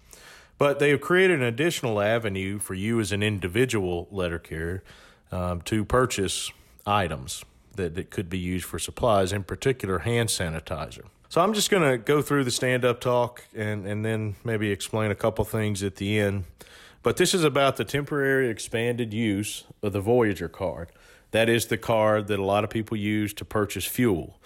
But 0.58 0.80
they 0.80 0.90
have 0.90 1.00
created 1.00 1.40
an 1.40 1.46
additional 1.46 2.02
avenue 2.02 2.60
for 2.60 2.74
you 2.74 3.00
as 3.00 3.14
an 3.14 3.24
individual 3.24 4.08
letter 4.12 4.40
carrier 4.40 4.84
um, 5.32 5.62
to 5.62 5.86
purchase 5.86 6.52
items 6.86 7.46
that, 7.76 7.96
that 7.96 8.10
could 8.10 8.30
be 8.30 8.38
used 8.38 8.66
for 8.66 8.80
supplies, 8.80 9.32
in 9.32 9.44
particular 9.44 10.00
hand 10.00 10.30
sanitizer. 10.30 11.06
So 11.30 11.42
I'm 11.42 11.54
just 11.54 11.70
going 11.70 11.90
to 11.90 11.98
go 11.98 12.22
through 12.22 12.44
the 12.46 12.52
stand 12.52 12.86
up 12.86 13.02
talk 13.02 13.44
and, 13.56 13.86
and 13.86 14.06
then 14.06 14.36
maybe 14.44 14.72
explain 14.72 15.12
a 15.12 15.16
couple 15.16 15.44
things 15.44 15.84
at 15.84 15.96
the 15.98 16.20
end. 16.20 16.46
But 17.06 17.18
this 17.18 17.36
is 17.36 17.44
about 17.44 17.78
the 17.78 17.86
temporary 17.86 18.50
expanded 18.50 19.14
use 19.14 19.66
of 19.84 19.94
the 19.94 20.02
Voyager 20.02 20.50
card. 20.50 20.90
That 21.30 21.50
is 21.50 21.68
the 21.68 21.78
card 21.78 22.26
that 22.30 22.40
a 22.40 22.44
lot 22.44 22.64
of 22.64 22.72
people 22.72 22.98
use 22.98 23.32
to 23.36 23.46
purchase 23.46 23.86
fuel. 23.86 24.40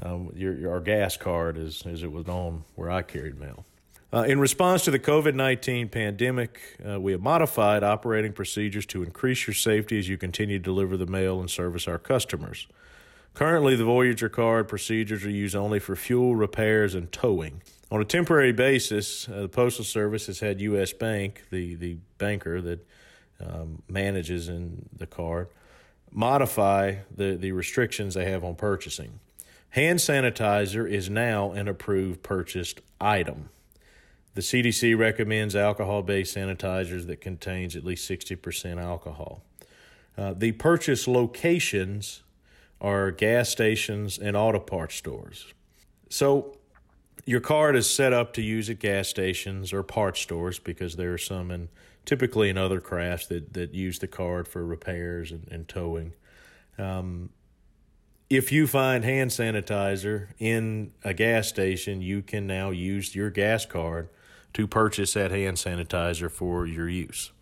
Um, 0.00 0.30
your, 0.36 0.54
your, 0.54 0.70
our 0.74 0.80
gas 0.80 1.16
card, 1.16 1.58
as, 1.58 1.82
as 1.84 2.04
it 2.04 2.12
was 2.12 2.24
known 2.28 2.62
where 2.76 2.88
I 2.88 3.02
carried 3.02 3.40
mail. 3.40 3.64
Uh, 4.12 4.22
in 4.28 4.38
response 4.38 4.84
to 4.84 4.92
the 4.92 4.98
COVID 5.00 5.34
19 5.34 5.88
pandemic, 5.88 6.60
uh, 6.88 7.00
we 7.00 7.10
have 7.10 7.20
modified 7.20 7.82
operating 7.82 8.32
procedures 8.32 8.86
to 8.86 9.02
increase 9.02 9.48
your 9.48 9.54
safety 9.54 9.98
as 9.98 10.08
you 10.08 10.16
continue 10.16 10.58
to 10.58 10.62
deliver 10.62 10.96
the 10.96 11.06
mail 11.06 11.40
and 11.40 11.50
service 11.50 11.88
our 11.88 11.98
customers. 11.98 12.68
Currently, 13.34 13.74
the 13.74 13.84
Voyager 13.84 14.28
card 14.28 14.68
procedures 14.68 15.24
are 15.24 15.30
used 15.30 15.56
only 15.56 15.80
for 15.80 15.96
fuel, 15.96 16.36
repairs, 16.36 16.94
and 16.94 17.10
towing. 17.10 17.62
On 17.94 18.00
a 18.00 18.04
temporary 18.04 18.50
basis, 18.50 19.28
uh, 19.28 19.42
the 19.42 19.48
Postal 19.48 19.84
Service 19.84 20.26
has 20.26 20.40
had 20.40 20.60
U.S. 20.60 20.92
Bank, 20.92 21.44
the, 21.52 21.76
the 21.76 21.96
banker 22.18 22.60
that 22.60 22.84
um, 23.38 23.84
manages 23.88 24.48
in 24.48 24.88
the 24.96 25.06
card, 25.06 25.46
modify 26.10 26.96
the, 27.16 27.36
the 27.36 27.52
restrictions 27.52 28.14
they 28.14 28.28
have 28.28 28.42
on 28.42 28.56
purchasing. 28.56 29.20
Hand 29.68 30.00
sanitizer 30.00 30.90
is 30.90 31.08
now 31.08 31.52
an 31.52 31.68
approved 31.68 32.24
purchased 32.24 32.80
item. 33.00 33.50
The 34.34 34.40
CDC 34.40 34.98
recommends 34.98 35.54
alcohol 35.54 36.02
based 36.02 36.36
sanitizers 36.36 37.06
that 37.06 37.20
contains 37.20 37.76
at 37.76 37.84
least 37.84 38.10
60% 38.10 38.82
alcohol. 38.82 39.44
Uh, 40.18 40.34
the 40.36 40.50
purchase 40.50 41.06
locations 41.06 42.24
are 42.80 43.12
gas 43.12 43.50
stations 43.50 44.18
and 44.18 44.36
auto 44.36 44.58
parts 44.58 44.96
stores. 44.96 45.54
So 46.10 46.56
your 47.26 47.40
card 47.40 47.76
is 47.76 47.88
set 47.88 48.12
up 48.12 48.32
to 48.34 48.42
use 48.42 48.68
at 48.68 48.78
gas 48.78 49.08
stations 49.08 49.72
or 49.72 49.82
parts 49.82 50.20
stores 50.20 50.58
because 50.58 50.96
there 50.96 51.12
are 51.12 51.18
some 51.18 51.50
in 51.50 51.68
typically 52.04 52.50
in 52.50 52.58
other 52.58 52.80
crafts 52.80 53.26
that, 53.28 53.54
that 53.54 53.72
use 53.72 53.98
the 53.98 54.06
card 54.06 54.46
for 54.46 54.64
repairs 54.64 55.30
and, 55.30 55.48
and 55.50 55.66
towing. 55.68 56.12
Um, 56.76 57.30
if 58.28 58.52
you 58.52 58.66
find 58.66 59.04
hand 59.04 59.30
sanitizer 59.30 60.28
in 60.38 60.92
a 61.02 61.14
gas 61.14 61.48
station, 61.48 62.02
you 62.02 62.22
can 62.22 62.46
now 62.46 62.70
use 62.70 63.14
your 63.14 63.30
gas 63.30 63.64
card 63.64 64.08
to 64.54 64.66
purchase 64.66 65.14
that 65.14 65.30
hand 65.30 65.56
sanitizer 65.56 66.30
for 66.30 66.66
your 66.66 66.88
use. 66.88 67.32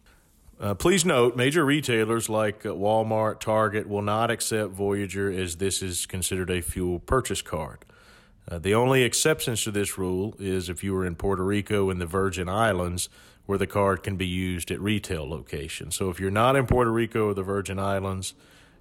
Uh, 0.60 0.74
please 0.74 1.04
note, 1.04 1.36
major 1.36 1.64
retailers 1.64 2.28
like 2.28 2.62
Walmart, 2.62 3.40
Target 3.40 3.88
will 3.88 4.02
not 4.02 4.30
accept 4.30 4.70
Voyager 4.70 5.30
as 5.30 5.56
this 5.56 5.82
is 5.82 6.06
considered 6.06 6.50
a 6.50 6.60
fuel 6.60 7.00
purchase 7.00 7.42
card. 7.42 7.84
Uh, 8.50 8.58
the 8.58 8.74
only 8.74 9.02
exceptions 9.02 9.62
to 9.64 9.70
this 9.70 9.96
rule 9.96 10.34
is 10.38 10.68
if 10.68 10.82
you 10.82 10.96
are 10.96 11.06
in 11.06 11.14
Puerto 11.14 11.44
Rico 11.44 11.90
and 11.90 12.00
the 12.00 12.06
Virgin 12.06 12.48
Islands, 12.48 13.08
where 13.46 13.58
the 13.58 13.66
card 13.66 14.02
can 14.02 14.16
be 14.16 14.26
used 14.26 14.70
at 14.70 14.80
retail 14.80 15.28
locations. 15.28 15.96
So 15.96 16.10
if 16.10 16.20
you're 16.20 16.30
not 16.30 16.56
in 16.56 16.66
Puerto 16.66 16.90
Rico 16.90 17.28
or 17.28 17.34
the 17.34 17.42
Virgin 17.42 17.78
Islands, 17.78 18.34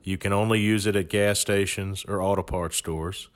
you 0.04 0.17
can 0.17 0.34
only 0.34 0.60
use 0.60 0.86
it 0.88 0.95
at 0.95 1.10
gas 1.10 1.39
stations 1.39 2.06
or 2.08 2.21
auto 2.21 2.43
parts 2.43 2.78
stores. 2.78 3.30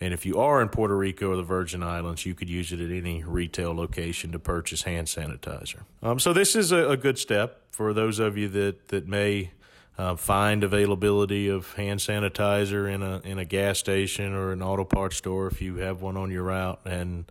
And 0.00 0.14
if 0.14 0.24
you 0.24 0.38
are 0.38 0.62
in 0.62 0.68
Puerto 0.68 0.96
Rico 0.96 1.32
or 1.32 1.36
the 1.36 1.42
Virgin 1.42 1.82
Islands, 1.82 2.24
you 2.24 2.34
could 2.34 2.48
use 2.48 2.72
it 2.72 2.80
at 2.80 2.90
any 2.90 3.24
retail 3.24 3.74
location 3.74 4.30
to 4.32 4.38
purchase 4.38 4.82
hand 4.82 5.08
sanitizer. 5.08 5.80
Um, 6.02 6.20
so 6.20 6.32
this 6.32 6.54
is 6.54 6.70
a, 6.70 6.90
a, 6.90 6.96
good 6.96 7.18
step 7.18 7.62
for 7.72 7.92
those 7.92 8.20
of 8.20 8.36
you 8.36 8.48
that 8.48 8.88
that 8.88 9.08
may 9.08 9.50
uh, 9.98 10.14
find 10.14 10.62
availability 10.62 11.48
of 11.48 11.72
hand 11.74 11.98
sanitizer 11.98 12.92
in 12.92 13.02
a 13.02 13.20
in 13.24 13.38
a 13.38 13.44
gas 13.44 13.78
station 13.78 14.32
or 14.32 14.52
an 14.52 14.62
auto 14.62 14.84
parts 14.84 15.16
store 15.16 15.48
if 15.48 15.60
you 15.60 15.76
have 15.76 16.00
one 16.00 16.16
on 16.16 16.30
your 16.30 16.44
route, 16.44 16.80
and 16.84 17.24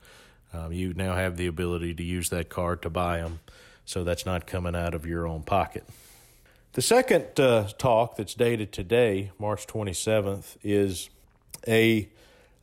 um, 0.54 0.74
you 0.74 0.94
now 0.94 1.16
have 1.16 1.38
the 1.38 1.48
ability 1.48 1.94
to 1.94 2.04
use 2.04 2.30
that 2.30 2.50
card 2.50 2.82
to 2.82 2.90
buy 2.90 3.20
them. 3.20 3.40
So 3.86 4.04
that's 4.04 4.26
not 4.26 4.46
coming 4.46 4.76
out 4.76 4.94
of 4.94 5.06
your 5.06 5.26
own 5.26 5.44
pocket. 5.44 5.86
The 6.74 6.82
second 6.82 7.40
uh, 7.40 7.70
talk 7.78 8.18
that's 8.18 8.34
dated 8.34 8.74
today, 8.74 9.32
March 9.40 9.66
27th, 9.66 10.58
is 10.62 11.10
a 11.68 12.10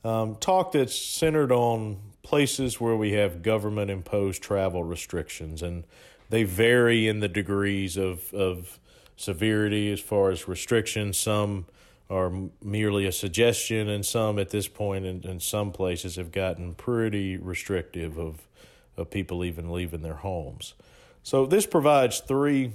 um, 0.03 0.35
talk 0.35 0.71
that's 0.71 0.95
centered 0.95 1.51
on 1.51 1.97
places 2.21 2.79
where 2.79 2.95
we 2.95 3.13
have 3.13 3.41
government 3.41 3.89
imposed 3.89 4.41
travel 4.41 4.83
restrictions, 4.83 5.63
and 5.63 5.83
they 6.29 6.43
vary 6.43 7.07
in 7.07 7.19
the 7.19 7.27
degrees 7.27 7.97
of, 7.97 8.31
of 8.33 8.79
severity 9.15 9.91
as 9.91 9.99
far 9.99 10.31
as 10.31 10.47
restrictions. 10.47 11.17
Some 11.17 11.65
are 12.09 12.31
merely 12.63 13.05
a 13.05 13.11
suggestion, 13.11 13.89
and 13.89 14.05
some 14.05 14.37
at 14.37 14.49
this 14.49 14.67
point 14.67 15.05
in, 15.05 15.23
in 15.23 15.39
some 15.39 15.71
places 15.71 16.17
have 16.17 16.31
gotten 16.31 16.75
pretty 16.75 17.37
restrictive 17.37 18.17
of, 18.17 18.47
of 18.95 19.09
people 19.09 19.43
even 19.43 19.71
leaving 19.71 20.01
their 20.01 20.15
homes. 20.15 20.75
So, 21.23 21.47
this 21.47 21.65
provides 21.65 22.19
three 22.19 22.73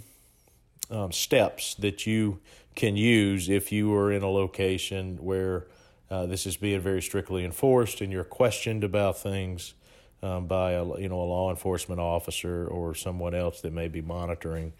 um, 0.90 1.12
steps 1.12 1.74
that 1.76 2.06
you 2.06 2.40
can 2.74 2.96
use 2.96 3.48
if 3.48 3.70
you 3.70 3.94
are 3.94 4.10
in 4.10 4.22
a 4.22 4.30
location 4.30 5.18
where 5.20 5.66
uh, 6.10 6.26
this 6.26 6.46
is 6.46 6.56
being 6.56 6.80
very 6.80 7.02
strictly 7.02 7.44
enforced 7.44 8.00
and 8.00 8.12
you're 8.12 8.24
questioned 8.24 8.82
about 8.82 9.18
things 9.18 9.74
um, 10.22 10.46
by 10.46 10.72
a 10.72 10.84
you 10.98 11.08
know 11.08 11.20
a 11.20 11.24
law 11.24 11.50
enforcement 11.50 12.00
officer 12.00 12.66
or 12.66 12.94
someone 12.94 13.34
else 13.34 13.60
that 13.60 13.72
may 13.72 13.88
be 13.88 14.00
monitoring 14.00 14.72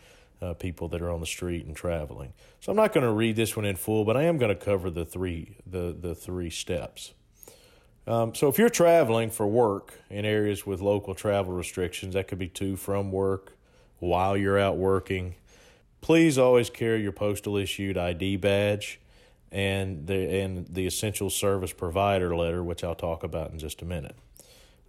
uh, 0.42 0.54
people 0.54 0.88
that 0.88 1.02
are 1.02 1.10
on 1.10 1.20
the 1.20 1.26
street 1.26 1.66
and 1.66 1.76
traveling. 1.76 2.32
So 2.60 2.72
I'm 2.72 2.76
not 2.76 2.92
going 2.92 3.06
to 3.06 3.12
read 3.12 3.36
this 3.36 3.56
one 3.56 3.64
in 3.64 3.76
full, 3.76 4.04
but 4.04 4.16
I 4.16 4.22
am 4.24 4.38
going 4.38 4.56
to 4.56 4.64
cover 4.64 4.90
the 4.90 5.04
three 5.04 5.56
the 5.66 5.96
the 5.98 6.14
three 6.14 6.50
steps. 6.50 7.14
Um, 8.06 8.34
so 8.34 8.48
if 8.48 8.58
you're 8.58 8.70
traveling 8.70 9.30
for 9.30 9.46
work 9.46 10.00
in 10.08 10.24
areas 10.24 10.66
with 10.66 10.80
local 10.80 11.14
travel 11.14 11.52
restrictions, 11.52 12.14
that 12.14 12.28
could 12.28 12.38
be 12.38 12.48
to 12.48 12.76
from 12.76 13.12
work, 13.12 13.56
while 13.98 14.36
you're 14.36 14.58
out 14.58 14.76
working. 14.76 15.34
Please 16.00 16.38
always 16.38 16.70
carry 16.70 17.02
your 17.02 17.12
postal 17.12 17.56
issued 17.56 17.96
ID 17.98 18.36
badge 18.36 19.00
and 19.52 20.06
the 20.06 20.40
and 20.40 20.66
the 20.66 20.86
essential 20.86 21.30
service 21.30 21.72
provider 21.72 22.34
letter, 22.34 22.64
which 22.64 22.82
I'll 22.82 22.94
talk 22.94 23.22
about 23.22 23.50
in 23.50 23.58
just 23.58 23.82
a 23.82 23.84
minute. 23.84 24.16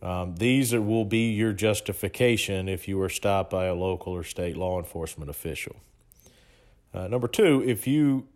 Um, 0.01 0.35
these 0.35 0.73
are, 0.73 0.81
will 0.81 1.05
be 1.05 1.31
your 1.31 1.53
justification 1.53 2.67
if 2.67 2.87
you 2.87 2.99
are 3.01 3.09
stopped 3.09 3.51
by 3.51 3.65
a 3.65 3.75
local 3.75 4.13
or 4.13 4.23
state 4.23 4.57
law 4.57 4.79
enforcement 4.79 5.29
official. 5.29 5.75
Uh, 6.93 7.07
number 7.07 7.27
two, 7.27 7.63
if 7.65 7.87
you 7.87 8.27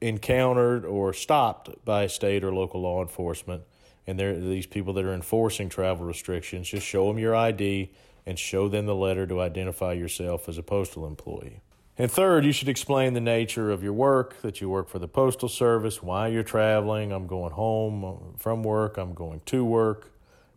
encountered 0.00 0.84
or 0.84 1.12
stopped 1.12 1.84
by 1.84 2.06
state 2.06 2.44
or 2.44 2.54
local 2.54 2.82
law 2.82 3.00
enforcement, 3.00 3.62
and 4.06 4.18
they're 4.18 4.38
these 4.38 4.66
people 4.66 4.92
that 4.92 5.04
are 5.04 5.14
enforcing 5.14 5.68
travel 5.68 6.06
restrictions, 6.06 6.68
just 6.68 6.86
show 6.86 7.08
them 7.08 7.18
your 7.18 7.34
ID 7.34 7.90
and 8.26 8.38
show 8.38 8.68
them 8.68 8.86
the 8.86 8.94
letter 8.94 9.26
to 9.26 9.40
identify 9.40 9.92
yourself 9.92 10.48
as 10.48 10.58
a 10.58 10.62
postal 10.62 11.06
employee. 11.06 11.60
And 11.96 12.10
third, 12.10 12.44
you 12.44 12.52
should 12.52 12.68
explain 12.68 13.14
the 13.14 13.20
nature 13.20 13.70
of 13.70 13.82
your 13.82 13.92
work, 13.92 14.40
that 14.42 14.60
you 14.60 14.68
work 14.68 14.88
for 14.88 14.98
the 14.98 15.06
Postal 15.06 15.48
Service, 15.48 16.02
why 16.02 16.26
you're 16.26 16.42
traveling. 16.42 17.12
I'm 17.12 17.28
going 17.28 17.52
home 17.52 18.34
from 18.36 18.64
work, 18.64 18.98
I'm 18.98 19.14
going 19.14 19.42
to 19.46 19.64
work. 19.64 20.10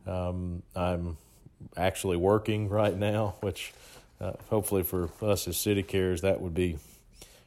Um, 0.08 0.64
I'm 0.76 1.18
actually 1.76 2.18
working 2.18 2.70
right 2.70 2.96
now, 2.96 3.36
which 3.42 3.74
uh, 4.22 4.34
hopefully 4.50 4.84
for 4.84 5.10
us 5.22 5.48
as 5.48 5.58
city 5.58 5.84
carriers, 5.84 6.22
that 6.22 6.42
would 6.42 6.54
be 6.54 6.78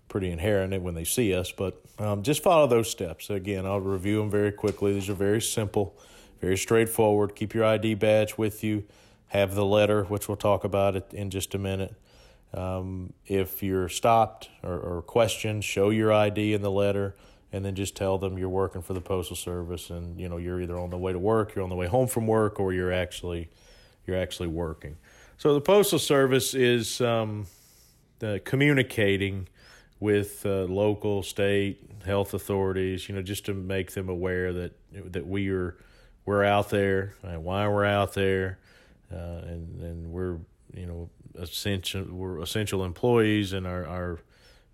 pretty 0.09 0.31
inherent 0.31 0.83
when 0.83 0.95
they 0.95 1.05
see 1.05 1.35
us. 1.35 1.53
But 1.53 1.81
um, 1.99 2.23
just 2.23 2.43
follow 2.43 2.67
those 2.67 2.91
steps. 2.91 3.31
Again, 3.31 3.67
I'll 3.67 3.81
review 3.81 4.19
them 4.19 4.31
very 4.31 4.53
quickly. 4.53 4.93
These 4.93 5.09
are 5.09 5.15
very 5.15 5.41
simple, 5.41 5.97
very 6.41 6.57
straightforward. 6.57 7.35
Keep 7.35 7.55
your 7.55 7.65
ID 7.65 7.95
badge 7.95 8.37
with 8.37 8.63
you. 8.63 8.85
Have 9.29 9.55
the 9.55 9.65
letter, 9.65 10.05
which 10.05 10.29
we'll 10.29 10.37
talk 10.37 10.65
about 10.65 10.97
it 10.97 11.07
in 11.13 11.31
just 11.31 11.55
a 11.55 11.59
minute. 11.59 11.95
Um, 12.53 13.13
if 13.27 13.63
you're 13.63 13.89
stopped 13.89 14.51
or, 14.65 14.77
or 14.77 15.03
questioned, 15.03 15.63
show 15.63 15.91
your 15.91 16.13
ID 16.13 16.53
in 16.53 16.63
the 16.63 16.71
letter 16.71 17.15
and 17.53 17.65
then 17.65 17.75
just 17.75 17.97
tell 17.97 18.19
them 18.19 18.39
you're 18.39 18.49
working 18.49 18.83
for 18.83 18.95
the 18.95 19.01
postal 19.01 19.37
service 19.37 19.91
and 19.91 20.21
you 20.21 20.29
know 20.29 20.37
you're 20.37 20.61
either 20.61 20.79
on 20.79 20.91
the 20.91 20.99
way 20.99 21.13
to 21.13 21.19
work 21.19 21.55
you're 21.55 21.65
on 21.65 21.71
the 21.71 21.77
way 21.77 21.87
home 21.87 22.07
from 22.07 22.27
work 22.27 22.61
or 22.61 22.73
you're 22.73 22.93
actually 22.93 23.49
you're 24.07 24.17
actually 24.17 24.49
working. 24.49 24.97
So 25.39 25.55
the 25.55 25.61
postal 25.61 25.99
service 25.99 26.55
is 26.55 27.01
um, 27.01 27.47
uh, 28.23 28.39
communicating 28.45 29.49
with 30.01 30.45
uh, 30.45 30.65
local 30.65 31.23
state 31.23 31.79
health 32.05 32.33
authorities 32.33 33.09
you 33.09 33.15
know 33.15 33.21
just 33.21 33.45
to 33.45 33.53
make 33.53 33.93
them 33.93 34.09
aware 34.09 34.53
that 34.53 34.73
that 35.13 35.27
we 35.27 35.51
are 35.51 35.77
we're 36.25 36.43
out 36.43 36.71
there 36.71 37.15
and 37.23 37.45
why 37.45 37.69
we're 37.69 37.85
out 37.85 38.15
there 38.15 38.59
uh, 39.13 39.43
and 39.45 39.81
and 39.83 40.11
we're 40.11 40.39
you 40.75 40.87
know 40.87 41.11
essential 41.35 42.05
we're 42.05 42.41
essential 42.41 42.85
employees 42.85 43.53
and 43.53 43.67
our, 43.67 43.87
our 43.87 44.19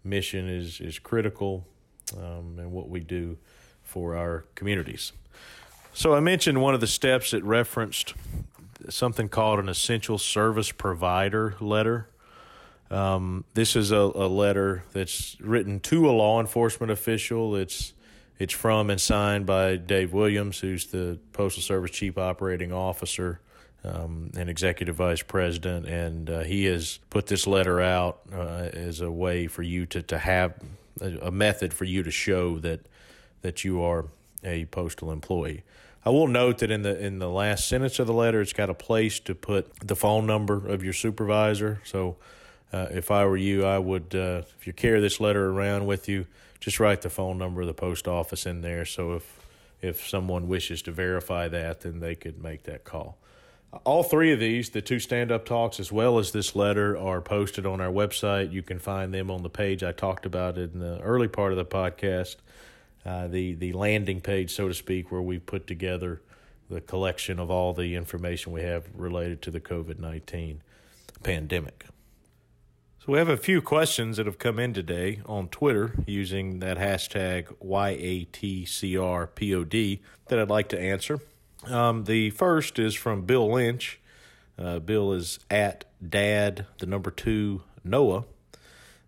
mission 0.05 0.49
is 0.49 0.81
is 0.81 1.01
critical 1.01 1.67
um, 2.15 2.59
and 2.59 2.73
what 2.73 2.89
we 2.89 3.01
do 3.01 3.37
for 3.83 4.17
our 4.17 4.45
communities. 4.55 5.13
So 5.95 6.15
I 6.15 6.21
mentioned 6.21 6.61
one 6.61 6.75
of 6.75 6.81
the 6.81 6.87
steps 6.87 7.31
that 7.31 7.43
referenced 7.43 8.15
something 8.91 9.29
called 9.29 9.59
an 9.59 9.69
essential 9.69 10.19
service 10.19 10.71
provider 10.71 11.55
letter. 11.61 12.09
Um, 12.91 13.45
this 13.55 13.75
is 13.75 13.91
a, 13.91 13.97
a, 13.97 14.29
letter 14.29 14.85
that's 14.93 15.37
written 15.41 15.81
to 15.81 16.09
a 16.09 16.13
law 16.13 16.41
enforcement 16.41 16.93
official. 16.93 17.57
It's 17.57 17.95
it's 18.39 18.53
from 18.53 18.91
and 18.91 19.01
signed 19.01 19.47
by 19.47 19.77
Dave 19.77 20.13
Williams, 20.13 20.61
who's 20.61 20.87
the 20.87 21.19
Postal 21.33 21.63
Service 21.63 21.91
Chief 21.91 22.19
Operating 22.19 22.73
Officer 22.73 23.41
um, 23.83 24.31
and 24.37 24.51
Executive 24.51 24.97
Vice 24.97 25.23
President, 25.23 25.87
and 25.87 26.29
uh, 26.29 26.41
he 26.41 26.67
has 26.67 27.01
put 27.09 27.27
this 27.27 27.47
letter 27.47 27.81
out 27.81 28.21
uh, 28.33 28.69
as 28.73 29.01
a 29.01 29.11
way 29.11 29.47
for 29.47 29.63
you 29.63 29.87
to 29.87 30.03
to 30.03 30.19
have 30.19 30.55
a 31.01 31.31
method 31.31 31.75
for 31.75 31.85
you 31.85 32.03
to 32.03 32.11
show 32.11 32.59
that 32.59 32.81
that 33.43 33.65
you 33.65 33.83
are 33.83 34.07
a 34.43 34.65
postal 34.67 35.13
employee. 35.13 35.63
I 36.05 36.11
will 36.11 36.29
note 36.29 36.59
that 36.59 36.71
in 36.71 36.83
the 36.83 36.99
in 36.99 37.19
the 37.19 37.29
last 37.29 37.69
sentence 37.69 37.99
of 37.99 38.07
the 38.07 38.13
letter, 38.13 38.41
it's 38.41 38.53
got 38.53 38.71
a 38.71 38.75
place 38.75 39.19
to 39.21 39.35
put 39.35 39.73
the 39.81 39.97
phone 39.97 40.27
number 40.27 40.69
of 40.69 40.85
your 40.85 40.93
supervisor. 40.93 41.81
So, 41.85 42.17
uh, 42.73 42.87
if 42.91 43.11
I 43.11 43.25
were 43.27 43.37
you, 43.37 43.65
I 43.65 43.79
would 43.79 44.15
uh, 44.15 44.43
if 44.59 44.67
you 44.67 44.73
carry 44.73 45.01
this 45.01 45.21
letter 45.21 45.51
around 45.51 45.87
with 45.87 46.09
you, 46.09 46.27
just 46.61 46.81
write 46.81 47.03
the 47.03 47.11
phone 47.11 47.39
number 47.39 47.61
of 47.61 47.67
the 47.67 47.75
post 47.75 48.09
office 48.09 48.47
in 48.47 48.61
there. 48.61 48.85
So 48.85 49.15
if 49.15 49.39
if 49.83 50.09
someone 50.09 50.49
wishes 50.49 50.83
to 50.83 50.93
verify 50.93 51.49
that, 51.49 51.81
then 51.81 52.01
they 52.01 52.15
could 52.15 52.43
make 52.43 52.65
that 52.65 52.85
call. 52.85 53.19
All 53.85 54.03
three 54.03 54.33
of 54.33 54.41
these, 54.41 54.71
the 54.71 54.81
two 54.81 54.99
stand 54.99 55.31
up 55.31 55.45
talks 55.45 55.79
as 55.79 55.93
well 55.93 56.19
as 56.19 56.33
this 56.33 56.57
letter, 56.57 56.97
are 56.97 57.21
posted 57.21 57.67
on 57.67 57.81
our 57.81 57.93
website. 57.93 58.53
You 58.53 58.63
can 58.63 58.79
find 58.79 59.13
them 59.13 59.31
on 59.31 59.43
the 59.43 59.51
page 59.51 59.83
I 59.83 59.93
talked 59.93 60.25
about 60.25 60.57
in 60.57 60.79
the 60.79 60.99
early 61.01 61.29
part 61.29 61.53
of 61.53 61.59
the 61.59 61.65
podcast, 61.65 62.37
uh, 63.05 63.27
the, 63.29 63.55
the 63.55 63.73
landing 63.73 64.21
page, 64.21 64.55
so 64.55 64.69
to 64.69 64.75
speak, 64.75 65.13
where 65.13 65.23
we 65.23 65.39
put 65.39 65.67
together 65.67 66.23
the 66.69 66.81
collection 66.81 67.39
of 67.39 67.51
all 67.51 67.73
the 67.75 67.95
information 67.95 68.53
we 68.53 68.63
have 68.63 68.87
related 68.95 69.43
to 69.43 69.51
the 69.51 69.61
COVID 69.61 69.99
19 69.99 70.63
pandemic. 71.23 71.87
So 73.07 73.13
we 73.13 73.19
have 73.19 73.29
a 73.29 73.37
few 73.37 73.63
questions 73.63 74.17
that 74.17 74.27
have 74.27 74.39
come 74.39 74.59
in 74.59 74.73
today 74.75 75.21
on 75.27 75.47
Twitter 75.49 75.93
using 76.07 76.59
that 76.59 76.77
hashtag 76.79 77.55
YATCRPOD 77.65 78.81
that 80.27 80.39
I'd 80.41 80.51
like 80.51 80.69
to 80.71 80.81
answer. 80.81 81.21
Um, 81.65 82.05
the 82.05 82.31
first 82.31 82.79
is 82.79 82.95
from 82.95 83.23
Bill 83.23 83.51
Lynch. 83.51 83.99
Uh, 84.59 84.79
Bill 84.79 85.13
is 85.13 85.39
at 85.51 85.85
dad, 86.07 86.67
the 86.79 86.87
number 86.87 87.11
two, 87.11 87.63
Noah. 87.85 88.25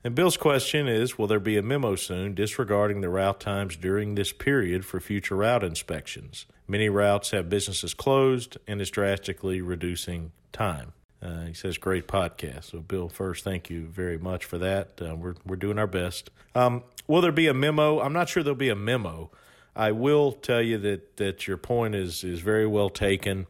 And 0.05 0.15
Bill's 0.15 0.37
question 0.37 0.89
is 0.89 1.19
Will 1.19 1.27
there 1.27 1.41
be 1.41 1.57
a 1.57 1.63
memo 1.63 1.97
soon 1.97 2.35
disregarding 2.35 3.01
the 3.01 3.09
route 3.09 3.41
times 3.41 3.77
during 3.77 4.15
this 4.15 4.33
period 4.33 4.85
for 4.85 5.01
future 5.01 5.37
route 5.37 5.65
inspections? 5.65 6.47
Many 6.67 6.89
routes 6.89 7.31
have 7.31 7.49
businesses 7.49 7.95
closed 7.95 8.59
and 8.67 8.81
is 8.81 8.91
drastically 8.91 9.61
reducing 9.61 10.33
time. 10.53 10.93
Uh, 11.21 11.47
he 11.47 11.55
says, 11.55 11.79
"Great 11.79 12.07
podcast." 12.07 12.65
So, 12.65 12.81
Bill, 12.81 13.09
first, 13.09 13.43
thank 13.43 13.71
you 13.71 13.87
very 13.87 14.19
much 14.19 14.45
for 14.45 14.59
that. 14.59 15.01
Uh, 15.03 15.17
we're 15.17 15.35
we're 15.45 15.57
doing 15.57 15.79
our 15.79 15.87
best. 15.87 16.31
Um, 16.55 16.85
will 17.09 17.21
there 17.21 17.33
be 17.33 17.49
a 17.49 17.55
memo? 17.55 18.01
I'm 18.01 18.13
not 18.13 18.29
sure 18.29 18.43
there'll 18.43 18.57
be 18.57 18.69
a 18.69 18.77
memo. 18.77 19.31
I 19.79 19.93
will 19.93 20.33
tell 20.33 20.61
you 20.61 20.77
that 20.79 21.17
that 21.19 21.47
your 21.47 21.57
point 21.57 21.95
is 21.95 22.25
is 22.25 22.41
very 22.41 22.67
well 22.67 22.91
taken. 22.91 23.47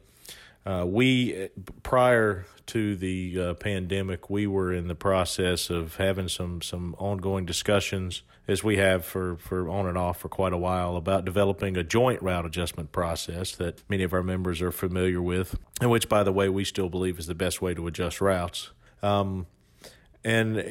Uh, 0.63 0.85
we 0.87 1.49
prior 1.81 2.45
to 2.67 2.95
the 2.95 3.41
uh, 3.41 3.53
pandemic, 3.55 4.29
we 4.29 4.45
were 4.45 4.71
in 4.71 4.87
the 4.87 4.93
process 4.93 5.71
of 5.71 5.95
having 5.95 6.27
some 6.29 6.61
some 6.61 6.95
ongoing 6.99 7.45
discussions, 7.45 8.21
as 8.47 8.63
we 8.63 8.77
have 8.77 9.03
for 9.03 9.37
for 9.37 9.67
on 9.67 9.87
and 9.87 9.97
off 9.97 10.19
for 10.19 10.29
quite 10.29 10.53
a 10.53 10.57
while, 10.57 10.95
about 10.95 11.25
developing 11.25 11.75
a 11.75 11.83
joint 11.83 12.21
route 12.21 12.45
adjustment 12.45 12.91
process 12.91 13.55
that 13.55 13.81
many 13.89 14.03
of 14.03 14.13
our 14.13 14.21
members 14.21 14.61
are 14.61 14.71
familiar 14.71 15.23
with, 15.23 15.57
and 15.81 15.89
which, 15.89 16.07
by 16.07 16.21
the 16.23 16.31
way, 16.31 16.47
we 16.47 16.63
still 16.63 16.89
believe 16.89 17.17
is 17.17 17.25
the 17.25 17.33
best 17.33 17.59
way 17.59 17.73
to 17.73 17.87
adjust 17.87 18.21
routes. 18.21 18.69
Um, 19.01 19.47
and 20.23 20.65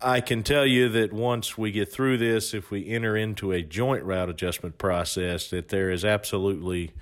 I 0.00 0.20
can 0.20 0.42
tell 0.42 0.64
you 0.64 0.88
that 0.90 1.12
once 1.12 1.58
we 1.58 1.72
get 1.72 1.90
through 1.90 2.18
this, 2.18 2.54
if 2.54 2.70
we 2.70 2.88
enter 2.88 3.16
into 3.16 3.52
a 3.52 3.62
joint 3.62 4.04
route 4.04 4.28
adjustment 4.28 4.78
process, 4.78 5.50
that 5.50 5.68
there 5.68 5.90
is 5.90 6.04
absolutely 6.04 6.92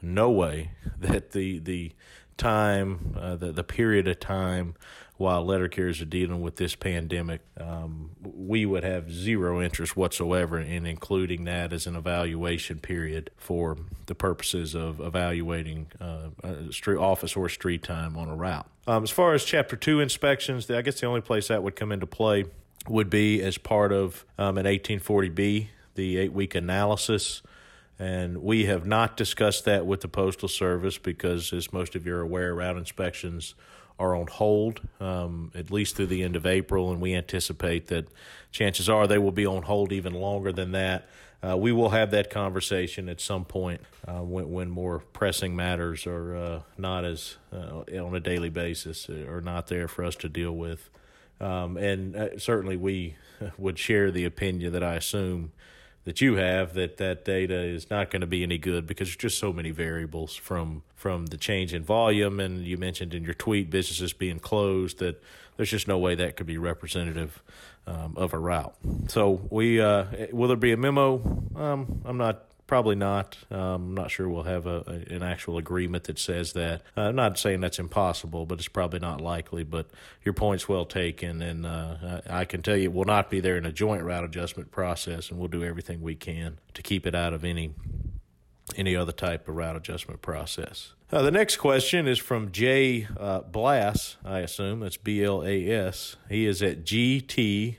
no 0.00 0.30
way 0.30 0.70
that 1.00 1.32
the 1.32 1.58
the 1.58 1.92
time, 2.36 3.14
uh, 3.18 3.36
the 3.36 3.52
the 3.52 3.64
period 3.64 4.08
of 4.08 4.20
time 4.20 4.74
while 5.20 5.44
letter 5.44 5.68
carriers 5.68 6.00
are 6.00 6.06
dealing 6.06 6.40
with 6.40 6.56
this 6.56 6.74
pandemic, 6.74 7.42
um, 7.60 8.10
we 8.22 8.64
would 8.64 8.82
have 8.82 9.12
zero 9.12 9.60
interest 9.60 9.94
whatsoever 9.94 10.58
in 10.58 10.86
including 10.86 11.44
that 11.44 11.74
as 11.74 11.86
an 11.86 11.94
evaluation 11.94 12.78
period 12.78 13.30
for 13.36 13.76
the 14.06 14.14
purposes 14.14 14.74
of 14.74 14.98
evaluating 14.98 15.86
uh, 16.00 16.30
street 16.70 16.96
office 16.96 17.36
or 17.36 17.50
street 17.50 17.82
time 17.82 18.16
on 18.16 18.30
a 18.30 18.34
route. 18.34 18.66
Um, 18.86 19.02
as 19.02 19.10
far 19.10 19.34
as 19.34 19.44
Chapter 19.44 19.76
Two 19.76 20.00
inspections, 20.00 20.70
I 20.70 20.80
guess 20.80 21.00
the 21.00 21.06
only 21.06 21.20
place 21.20 21.48
that 21.48 21.62
would 21.62 21.76
come 21.76 21.92
into 21.92 22.06
play 22.06 22.46
would 22.88 23.10
be 23.10 23.42
as 23.42 23.58
part 23.58 23.92
of 23.92 24.24
um, 24.38 24.56
an 24.56 24.64
1840B, 24.64 25.66
the 25.96 26.16
eight 26.16 26.32
week 26.32 26.54
analysis. 26.54 27.42
And 27.98 28.38
we 28.38 28.64
have 28.64 28.86
not 28.86 29.18
discussed 29.18 29.66
that 29.66 29.84
with 29.84 30.00
the 30.00 30.08
Postal 30.08 30.48
Service 30.48 30.96
because, 30.96 31.52
as 31.52 31.74
most 31.74 31.94
of 31.94 32.06
you 32.06 32.14
are 32.14 32.22
aware, 32.22 32.54
route 32.54 32.78
inspections 32.78 33.54
are 34.00 34.16
on 34.16 34.26
hold 34.26 34.80
um, 34.98 35.52
at 35.54 35.70
least 35.70 35.94
through 35.94 36.06
the 36.06 36.22
end 36.22 36.34
of 36.34 36.46
April, 36.46 36.90
and 36.90 37.00
we 37.00 37.14
anticipate 37.14 37.88
that 37.88 38.08
chances 38.50 38.88
are 38.88 39.06
they 39.06 39.18
will 39.18 39.30
be 39.30 39.46
on 39.46 39.62
hold 39.62 39.92
even 39.92 40.14
longer 40.14 40.50
than 40.50 40.72
that. 40.72 41.06
Uh, 41.46 41.56
we 41.56 41.70
will 41.70 41.90
have 41.90 42.10
that 42.10 42.30
conversation 42.30 43.08
at 43.08 43.20
some 43.20 43.44
point 43.44 43.80
uh, 44.08 44.20
when, 44.20 44.50
when, 44.50 44.68
more 44.68 44.98
pressing 44.98 45.56
matters 45.56 46.06
are 46.06 46.36
uh, 46.36 46.60
not 46.76 47.04
as 47.04 47.36
uh, 47.52 47.82
on 47.98 48.14
a 48.14 48.20
daily 48.20 48.50
basis 48.50 49.08
or 49.08 49.40
not 49.40 49.68
there 49.68 49.88
for 49.88 50.04
us 50.04 50.16
to 50.16 50.28
deal 50.28 50.52
with. 50.52 50.90
Um, 51.40 51.78
and 51.78 52.14
uh, 52.14 52.38
certainly 52.38 52.76
we 52.76 53.16
would 53.58 53.78
share 53.78 54.10
the 54.10 54.26
opinion 54.26 54.72
that 54.72 54.82
I 54.82 54.96
assume 54.96 55.52
that 56.04 56.20
you 56.20 56.36
have 56.36 56.74
that 56.74 56.96
that 56.96 57.24
data 57.24 57.54
is 57.54 57.90
not 57.90 58.10
going 58.10 58.20
to 58.20 58.26
be 58.26 58.42
any 58.42 58.58
good 58.58 58.86
because 58.86 59.08
there's 59.08 59.16
just 59.16 59.38
so 59.38 59.52
many 59.52 59.70
variables 59.70 60.34
from 60.34 60.82
from 60.94 61.26
the 61.26 61.36
change 61.36 61.74
in 61.74 61.82
volume 61.82 62.40
and 62.40 62.64
you 62.64 62.76
mentioned 62.76 63.14
in 63.14 63.24
your 63.24 63.34
tweet 63.34 63.70
businesses 63.70 64.12
being 64.12 64.38
closed 64.38 64.98
that 64.98 65.22
there's 65.56 65.70
just 65.70 65.88
no 65.88 65.98
way 65.98 66.14
that 66.14 66.36
could 66.36 66.46
be 66.46 66.56
representative 66.56 67.42
um, 67.86 68.14
of 68.16 68.32
a 68.32 68.38
route. 68.38 68.74
So 69.08 69.46
we 69.50 69.80
uh, 69.80 70.06
will 70.32 70.48
there 70.48 70.56
be 70.56 70.72
a 70.72 70.76
memo? 70.76 71.42
Um, 71.54 72.02
I'm 72.04 72.16
not 72.16 72.44
Probably 72.70 72.94
not. 72.94 73.36
Um, 73.50 73.58
I'm 73.58 73.94
not 73.96 74.12
sure 74.12 74.28
we'll 74.28 74.44
have 74.44 74.64
a, 74.64 74.84
a, 74.86 75.12
an 75.12 75.24
actual 75.24 75.58
agreement 75.58 76.04
that 76.04 76.20
says 76.20 76.52
that. 76.52 76.82
Uh, 76.96 77.00
I'm 77.00 77.16
not 77.16 77.36
saying 77.36 77.62
that's 77.62 77.80
impossible, 77.80 78.46
but 78.46 78.60
it's 78.60 78.68
probably 78.68 79.00
not 79.00 79.20
likely. 79.20 79.64
But 79.64 79.90
your 80.22 80.34
point's 80.34 80.68
well 80.68 80.84
taken, 80.84 81.42
and 81.42 81.66
uh, 81.66 82.20
I 82.30 82.44
can 82.44 82.62
tell 82.62 82.76
you 82.76 82.84
it 82.84 82.92
will 82.92 83.06
not 83.06 83.28
be 83.28 83.40
there 83.40 83.56
in 83.56 83.66
a 83.66 83.72
joint 83.72 84.04
route 84.04 84.22
adjustment 84.22 84.70
process, 84.70 85.30
and 85.30 85.40
we'll 85.40 85.48
do 85.48 85.64
everything 85.64 86.00
we 86.00 86.14
can 86.14 86.60
to 86.74 86.80
keep 86.80 87.08
it 87.08 87.14
out 87.16 87.34
of 87.34 87.44
any 87.44 87.74
any 88.76 88.94
other 88.94 89.10
type 89.10 89.48
of 89.48 89.56
route 89.56 89.74
adjustment 89.74 90.22
process. 90.22 90.92
Uh, 91.10 91.22
the 91.22 91.32
next 91.32 91.56
question 91.56 92.06
is 92.06 92.20
from 92.20 92.52
Jay 92.52 93.08
uh, 93.18 93.40
Blass, 93.40 94.16
I 94.24 94.38
assume. 94.38 94.78
That's 94.78 94.96
B 94.96 95.24
L 95.24 95.42
A 95.42 95.68
S. 95.68 96.14
He 96.28 96.46
is 96.46 96.62
at 96.62 96.84
GTWITT 96.84 97.74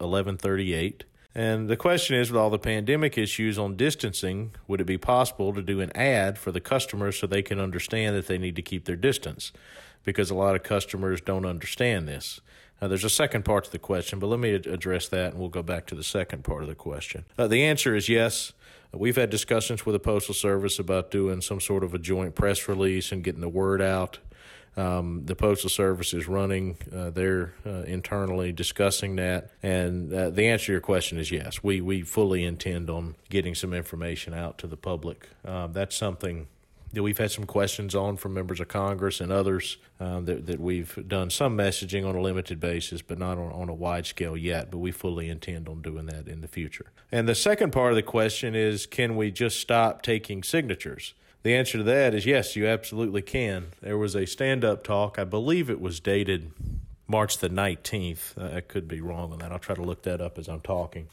1138. 0.00 1.04
And 1.34 1.68
the 1.68 1.76
question 1.76 2.16
is, 2.16 2.30
with 2.30 2.40
all 2.40 2.50
the 2.50 2.58
pandemic 2.58 3.18
issues 3.18 3.58
on 3.58 3.76
distancing, 3.76 4.54
would 4.66 4.80
it 4.80 4.86
be 4.86 4.98
possible 4.98 5.52
to 5.52 5.62
do 5.62 5.80
an 5.80 5.94
ad 5.96 6.38
for 6.38 6.50
the 6.50 6.60
customers 6.60 7.18
so 7.18 7.26
they 7.26 7.42
can 7.42 7.60
understand 7.60 8.16
that 8.16 8.26
they 8.26 8.38
need 8.38 8.56
to 8.56 8.62
keep 8.62 8.86
their 8.86 8.96
distance? 8.96 9.52
Because 10.04 10.30
a 10.30 10.34
lot 10.34 10.56
of 10.56 10.62
customers 10.62 11.20
don't 11.20 11.44
understand 11.44 12.08
this. 12.08 12.40
Now, 12.80 12.88
there's 12.88 13.04
a 13.04 13.10
second 13.10 13.44
part 13.44 13.64
to 13.64 13.72
the 13.72 13.78
question, 13.78 14.18
but 14.18 14.28
let 14.28 14.38
me 14.38 14.52
address 14.52 15.08
that 15.08 15.32
and 15.32 15.40
we'll 15.40 15.48
go 15.48 15.62
back 15.62 15.86
to 15.86 15.94
the 15.94 16.04
second 16.04 16.44
part 16.44 16.62
of 16.62 16.68
the 16.68 16.74
question. 16.74 17.24
Uh, 17.36 17.48
the 17.48 17.64
answer 17.64 17.94
is 17.94 18.08
yes. 18.08 18.52
We've 18.92 19.16
had 19.16 19.30
discussions 19.30 19.84
with 19.84 19.94
the 19.94 20.00
Postal 20.00 20.34
Service 20.34 20.78
about 20.78 21.10
doing 21.10 21.40
some 21.40 21.60
sort 21.60 21.84
of 21.84 21.92
a 21.92 21.98
joint 21.98 22.34
press 22.34 22.68
release 22.68 23.12
and 23.12 23.22
getting 23.22 23.42
the 23.42 23.48
word 23.48 23.82
out 23.82 24.18
um, 24.78 25.22
the 25.24 25.34
Postal 25.34 25.68
Service 25.68 26.14
is 26.14 26.28
running. 26.28 26.76
Uh, 26.94 27.10
they're 27.10 27.52
uh, 27.66 27.82
internally 27.82 28.52
discussing 28.52 29.16
that. 29.16 29.50
And 29.62 30.12
uh, 30.12 30.30
the 30.30 30.46
answer 30.46 30.66
to 30.66 30.72
your 30.72 30.80
question 30.80 31.18
is 31.18 31.30
yes. 31.32 31.62
We, 31.62 31.80
we 31.80 32.02
fully 32.02 32.44
intend 32.44 32.88
on 32.88 33.16
getting 33.28 33.54
some 33.54 33.74
information 33.74 34.34
out 34.34 34.56
to 34.58 34.66
the 34.68 34.76
public. 34.76 35.28
Um, 35.44 35.72
that's 35.72 35.96
something 35.96 36.46
that 36.92 37.02
we've 37.02 37.18
had 37.18 37.30
some 37.30 37.44
questions 37.44 37.94
on 37.94 38.16
from 38.16 38.34
members 38.34 38.60
of 38.60 38.68
Congress 38.68 39.20
and 39.20 39.30
others 39.30 39.76
um, 40.00 40.24
that, 40.24 40.46
that 40.46 40.60
we've 40.60 40.96
done 41.06 41.28
some 41.28 41.56
messaging 41.56 42.08
on 42.08 42.14
a 42.14 42.20
limited 42.20 42.60
basis, 42.60 43.02
but 43.02 43.18
not 43.18 43.36
on, 43.36 43.52
on 43.52 43.68
a 43.68 43.74
wide 43.74 44.06
scale 44.06 44.36
yet. 44.36 44.70
But 44.70 44.78
we 44.78 44.92
fully 44.92 45.28
intend 45.28 45.68
on 45.68 45.82
doing 45.82 46.06
that 46.06 46.28
in 46.28 46.40
the 46.40 46.48
future. 46.48 46.92
And 47.10 47.28
the 47.28 47.34
second 47.34 47.72
part 47.72 47.92
of 47.92 47.96
the 47.96 48.02
question 48.02 48.54
is 48.54 48.86
can 48.86 49.16
we 49.16 49.30
just 49.32 49.58
stop 49.60 50.02
taking 50.02 50.42
signatures? 50.42 51.14
The 51.42 51.54
answer 51.54 51.78
to 51.78 51.84
that 51.84 52.14
is 52.14 52.26
yes, 52.26 52.56
you 52.56 52.66
absolutely 52.66 53.22
can. 53.22 53.68
There 53.80 53.98
was 53.98 54.14
a 54.14 54.26
stand 54.26 54.64
up 54.64 54.84
talk, 54.84 55.18
I 55.18 55.24
believe 55.24 55.70
it 55.70 55.80
was 55.80 56.00
dated 56.00 56.52
March 57.06 57.38
the 57.38 57.48
19th. 57.48 58.36
Uh, 58.36 58.56
I 58.56 58.60
could 58.60 58.88
be 58.88 59.00
wrong 59.00 59.32
on 59.32 59.38
that. 59.38 59.52
I'll 59.52 59.58
try 59.58 59.74
to 59.74 59.82
look 59.82 60.02
that 60.02 60.20
up 60.20 60.38
as 60.38 60.48
I'm 60.48 60.60
talking. 60.60 61.08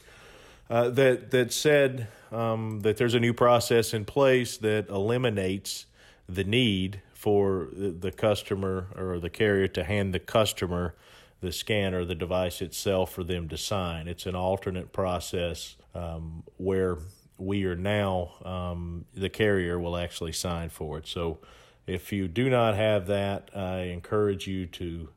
Uh, 0.68 0.88
that 0.90 1.30
that 1.30 1.52
said 1.52 2.08
um, 2.32 2.80
that 2.80 2.96
there's 2.96 3.14
a 3.14 3.20
new 3.20 3.32
process 3.32 3.94
in 3.94 4.04
place 4.04 4.56
that 4.58 4.88
eliminates 4.88 5.86
the 6.28 6.42
need 6.42 7.00
for 7.14 7.68
the 7.72 8.10
customer 8.10 8.88
or 8.96 9.20
the 9.20 9.30
carrier 9.30 9.68
to 9.68 9.84
hand 9.84 10.12
the 10.12 10.18
customer 10.18 10.94
the 11.40 11.52
scanner, 11.52 12.04
the 12.04 12.14
device 12.14 12.62
itself, 12.62 13.12
for 13.12 13.22
them 13.22 13.48
to 13.48 13.56
sign. 13.56 14.08
It's 14.08 14.26
an 14.26 14.34
alternate 14.34 14.92
process 14.92 15.76
um, 15.94 16.42
where 16.56 16.98
we 17.38 17.64
are 17.64 17.76
now 17.76 18.32
um, 18.44 19.04
the 19.14 19.28
carrier 19.28 19.78
will 19.78 19.96
actually 19.96 20.32
sign 20.32 20.68
for 20.68 20.98
it. 20.98 21.06
So 21.06 21.38
if 21.86 22.12
you 22.12 22.28
do 22.28 22.50
not 22.50 22.74
have 22.74 23.06
that, 23.08 23.50
I 23.54 23.82
encourage 23.82 24.46
you 24.46 24.66
to 24.66 25.08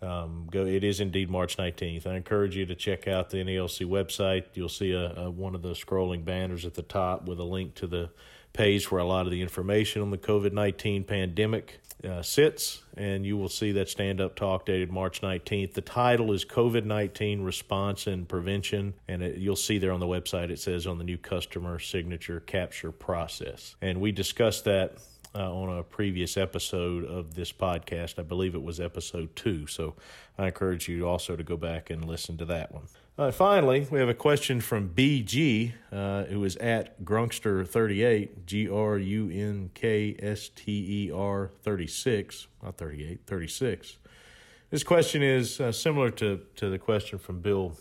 um, 0.00 0.48
go. 0.50 0.64
It 0.64 0.84
is 0.84 1.00
indeed 1.00 1.30
March 1.30 1.56
19th. 1.56 2.06
I 2.06 2.14
encourage 2.14 2.56
you 2.56 2.66
to 2.66 2.74
check 2.74 3.08
out 3.08 3.30
the 3.30 3.38
NALC 3.38 3.86
website. 3.86 4.44
You'll 4.54 4.68
see 4.68 4.92
a, 4.92 5.12
a, 5.14 5.30
one 5.30 5.54
of 5.54 5.62
the 5.62 5.72
scrolling 5.72 6.24
banners 6.24 6.64
at 6.64 6.74
the 6.74 6.82
top 6.82 7.26
with 7.26 7.38
a 7.38 7.44
link 7.44 7.74
to 7.76 7.86
the 7.86 8.10
page 8.52 8.90
where 8.90 9.00
a 9.00 9.04
lot 9.04 9.26
of 9.26 9.32
the 9.32 9.42
information 9.42 10.02
on 10.02 10.10
the 10.10 10.18
COVID 10.18 10.52
19 10.52 11.04
pandemic 11.04 11.80
uh, 12.04 12.22
sits, 12.22 12.82
and 12.96 13.26
you 13.26 13.36
will 13.36 13.48
see 13.48 13.72
that 13.72 13.88
stand 13.88 14.20
up 14.20 14.36
talk 14.36 14.66
dated 14.66 14.90
March 14.90 15.20
19th. 15.20 15.74
The 15.74 15.80
title 15.80 16.32
is 16.32 16.44
COVID 16.44 16.84
19 16.84 17.42
Response 17.42 18.06
and 18.06 18.28
Prevention, 18.28 18.94
and 19.08 19.22
it, 19.22 19.38
you'll 19.38 19.56
see 19.56 19.78
there 19.78 19.92
on 19.92 20.00
the 20.00 20.06
website 20.06 20.50
it 20.50 20.60
says 20.60 20.86
on 20.86 20.98
the 20.98 21.04
new 21.04 21.18
customer 21.18 21.78
signature 21.78 22.40
capture 22.40 22.92
process. 22.92 23.74
And 23.80 24.00
we 24.00 24.12
discussed 24.12 24.64
that 24.64 24.98
uh, 25.34 25.52
on 25.52 25.78
a 25.78 25.82
previous 25.82 26.36
episode 26.36 27.04
of 27.04 27.34
this 27.34 27.52
podcast. 27.52 28.18
I 28.18 28.22
believe 28.22 28.54
it 28.54 28.62
was 28.62 28.80
episode 28.80 29.34
two. 29.36 29.66
So 29.66 29.94
I 30.38 30.46
encourage 30.46 30.88
you 30.88 31.06
also 31.06 31.36
to 31.36 31.42
go 31.42 31.56
back 31.56 31.90
and 31.90 32.04
listen 32.04 32.36
to 32.38 32.44
that 32.46 32.72
one. 32.72 32.84
Uh, 33.18 33.32
finally, 33.32 33.84
we 33.90 33.98
have 33.98 34.08
a 34.08 34.14
question 34.14 34.60
from 34.60 34.90
BG, 34.90 35.72
uh, 35.90 36.22
who 36.26 36.44
is 36.44 36.54
at 36.58 37.02
Grunkster38, 37.02 38.46
G 38.46 38.68
R 38.68 38.96
U 38.96 39.28
N 39.28 39.70
K 39.74 40.14
S 40.20 40.50
T 40.54 41.08
E 41.08 41.12
R 41.12 41.50
36, 41.62 42.46
not 42.62 42.76
38, 42.76 43.18
36. 43.26 43.96
This 44.70 44.84
question 44.84 45.24
is 45.24 45.60
uh, 45.60 45.72
similar 45.72 46.12
to, 46.12 46.42
to 46.54 46.70
the 46.70 46.78
question 46.78 47.18
from 47.18 47.40
Bill 47.40 47.72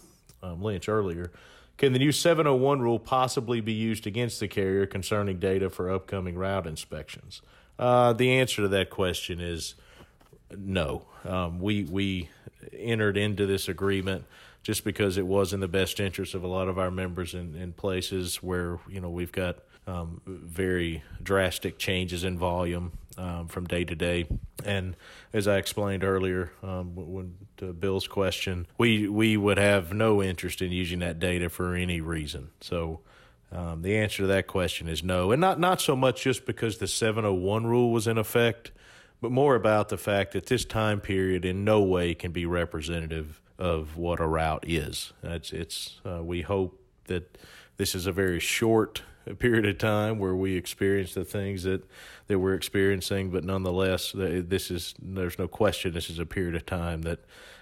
um, 0.42 0.64
Lynch 0.64 0.90
earlier. 0.90 1.32
Can 1.78 1.94
the 1.94 2.00
new 2.00 2.12
701 2.12 2.82
rule 2.82 2.98
possibly 2.98 3.62
be 3.62 3.74
used 3.74 4.08
against 4.08 4.40
the 4.40 4.48
carrier 4.48 4.88
concerning 4.88 5.38
data 5.38 5.70
for 5.70 5.92
upcoming 5.92 6.36
route 6.36 6.66
inspections? 6.66 7.44
Uh, 7.78 8.12
the 8.12 8.32
answer 8.32 8.64
to 8.64 8.68
that 8.70 8.90
question 8.90 9.40
is 9.40 9.76
no. 10.58 11.06
Um, 11.24 11.60
we 11.60 11.84
we 11.84 12.30
entered 12.74 13.18
into 13.18 13.46
this 13.46 13.68
agreement 13.68 14.26
just 14.68 14.84
because 14.84 15.18
it 15.18 15.26
was 15.26 15.54
in 15.54 15.62
the 15.62 15.68
best 15.70 15.98
interest 15.98 16.34
of 16.34 16.44
a 16.44 16.48
lot 16.48 16.68
of 16.68 16.78
our 16.78 16.92
members 16.92 17.34
in, 17.34 17.56
in 17.56 17.72
places 17.72 18.44
where 18.44 18.80
you 18.90 19.00
know 19.00 19.10
we've 19.10 19.32
got 19.32 19.60
um, 19.88 20.20
very 20.26 21.02
drastic 21.24 21.78
changes 21.78 22.26
in 22.26 22.38
volume 22.38 22.92
um, 23.18 23.48
from 23.48 23.64
day 23.66 23.86
to 23.86 23.96
day. 23.96 24.28
And 24.66 24.98
as 25.32 25.48
I 25.48 25.56
explained 25.56 26.04
earlier, 26.04 26.52
um, 26.62 26.92
when 26.96 27.36
to 27.56 27.72
Bill's 27.72 28.10
question, 28.10 28.68
we 28.78 29.08
we 29.08 29.38
would 29.38 29.58
have 29.58 29.94
no 29.94 30.22
interest 30.22 30.62
in 30.62 30.74
using 30.74 31.00
that 31.00 31.18
data 31.18 31.50
for 31.50 31.74
any 31.74 32.02
reason. 32.02 32.50
So. 32.60 33.00
Um, 33.50 33.82
the 33.82 33.96
answer 33.96 34.24
to 34.24 34.28
that 34.28 34.46
question 34.48 34.90
is 34.90 35.06
no, 35.06 35.32
and 35.32 35.40
not 35.40 35.58
not 35.58 35.80
so 35.80 35.96
much 35.96 36.22
just 36.22 36.46
because 36.46 36.80
the 36.80 36.88
701 36.88 37.66
rule 37.66 37.94
was 37.94 38.06
in 38.06 38.18
effect, 38.18 38.72
but 39.22 39.32
more 39.32 39.56
about 39.56 39.88
the 39.88 39.98
fact 39.98 40.34
that 40.34 40.48
this 40.48 40.66
time 40.66 41.00
period 41.00 41.46
in 41.46 41.64
no 41.64 41.82
way 41.82 42.14
can 42.14 42.34
be 42.34 42.46
representative 42.46 43.40
of 43.60 43.98
what 43.98 44.20
a 44.20 44.28
route 44.28 44.66
is. 44.68 45.14
It's 45.24 45.52
it's 45.52 46.00
uh, 46.06 46.24
we 46.24 46.42
hope 46.42 46.80
that 47.06 47.38
this 47.78 47.96
is 47.96 48.06
a 48.08 48.12
very 48.12 48.40
short 48.40 49.04
period 49.40 49.66
of 49.66 49.78
time 49.78 50.20
where 50.20 50.36
we 50.36 50.56
experience 50.56 51.14
the 51.14 51.26
things 51.26 51.64
that 51.64 51.84
that 52.28 52.40
we're 52.40 52.54
experiencing, 52.54 53.30
but 53.30 53.44
nonetheless, 53.44 54.14
this 54.14 54.72
is 54.72 54.94
there's 55.02 55.40
no 55.40 55.48
question 55.48 55.94
this 55.94 56.10
is 56.10 56.20
a 56.20 56.26
period 56.26 56.56
of 56.56 56.66
time 56.66 57.04
that 57.04 57.20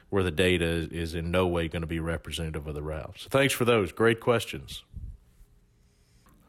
where 0.10 0.24
the 0.24 0.32
data 0.32 0.88
is 0.92 1.16
in 1.16 1.32
no 1.32 1.48
way 1.48 1.68
going 1.68 1.82
to 1.82 1.88
be 1.88 2.00
representative 2.00 2.68
of 2.68 2.76
the 2.76 2.84
route. 2.84 3.16
So 3.18 3.30
thanks 3.30 3.54
for 3.54 3.66
those 3.66 3.92
great 3.92 4.20
questions. 4.20 4.84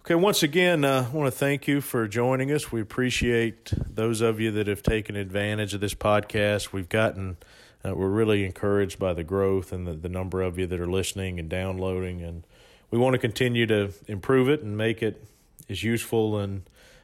Okay, 0.02 0.14
once 0.14 0.44
again, 0.44 0.84
uh, 0.84 1.08
I 1.12 1.16
want 1.16 1.32
to 1.32 1.36
thank 1.36 1.66
you 1.66 1.80
for 1.80 2.06
joining 2.06 2.52
us. 2.52 2.70
We 2.70 2.80
appreciate 2.80 3.72
those 3.92 4.20
of 4.20 4.38
you 4.38 4.52
that 4.52 4.68
have 4.68 4.80
taken 4.84 5.16
advantage 5.16 5.74
of 5.74 5.80
this 5.80 5.94
podcast. 5.94 6.72
We've 6.72 6.88
gotten, 6.88 7.38
uh, 7.86 7.94
we're 7.94 8.08
really 8.08 8.44
encouraged 8.44 8.98
by 8.98 9.12
the 9.12 9.24
growth 9.24 9.72
and 9.72 9.86
the, 9.86 9.92
the 9.92 10.08
number 10.08 10.42
of 10.42 10.58
you 10.58 10.66
that 10.66 10.80
are 10.80 10.90
listening 10.90 11.38
and 11.38 11.48
downloading 11.48 12.22
and 12.22 12.44
we 12.90 12.98
want 12.98 13.14
to 13.14 13.18
continue 13.18 13.66
to 13.66 13.92
improve 14.06 14.48
it 14.48 14.62
and 14.62 14.76
make 14.76 15.02
it 15.02 15.24
as 15.68 15.82
useful 15.82 16.38
and 16.38 16.62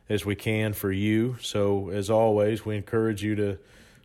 as 0.08 0.24
we 0.24 0.34
can 0.34 0.72
for 0.72 0.92
you. 0.92 1.36
So, 1.40 1.90
as 1.90 2.10
always, 2.10 2.64
we 2.64 2.76
encourage 2.76 3.22
you 3.22 3.34
to 3.36 3.58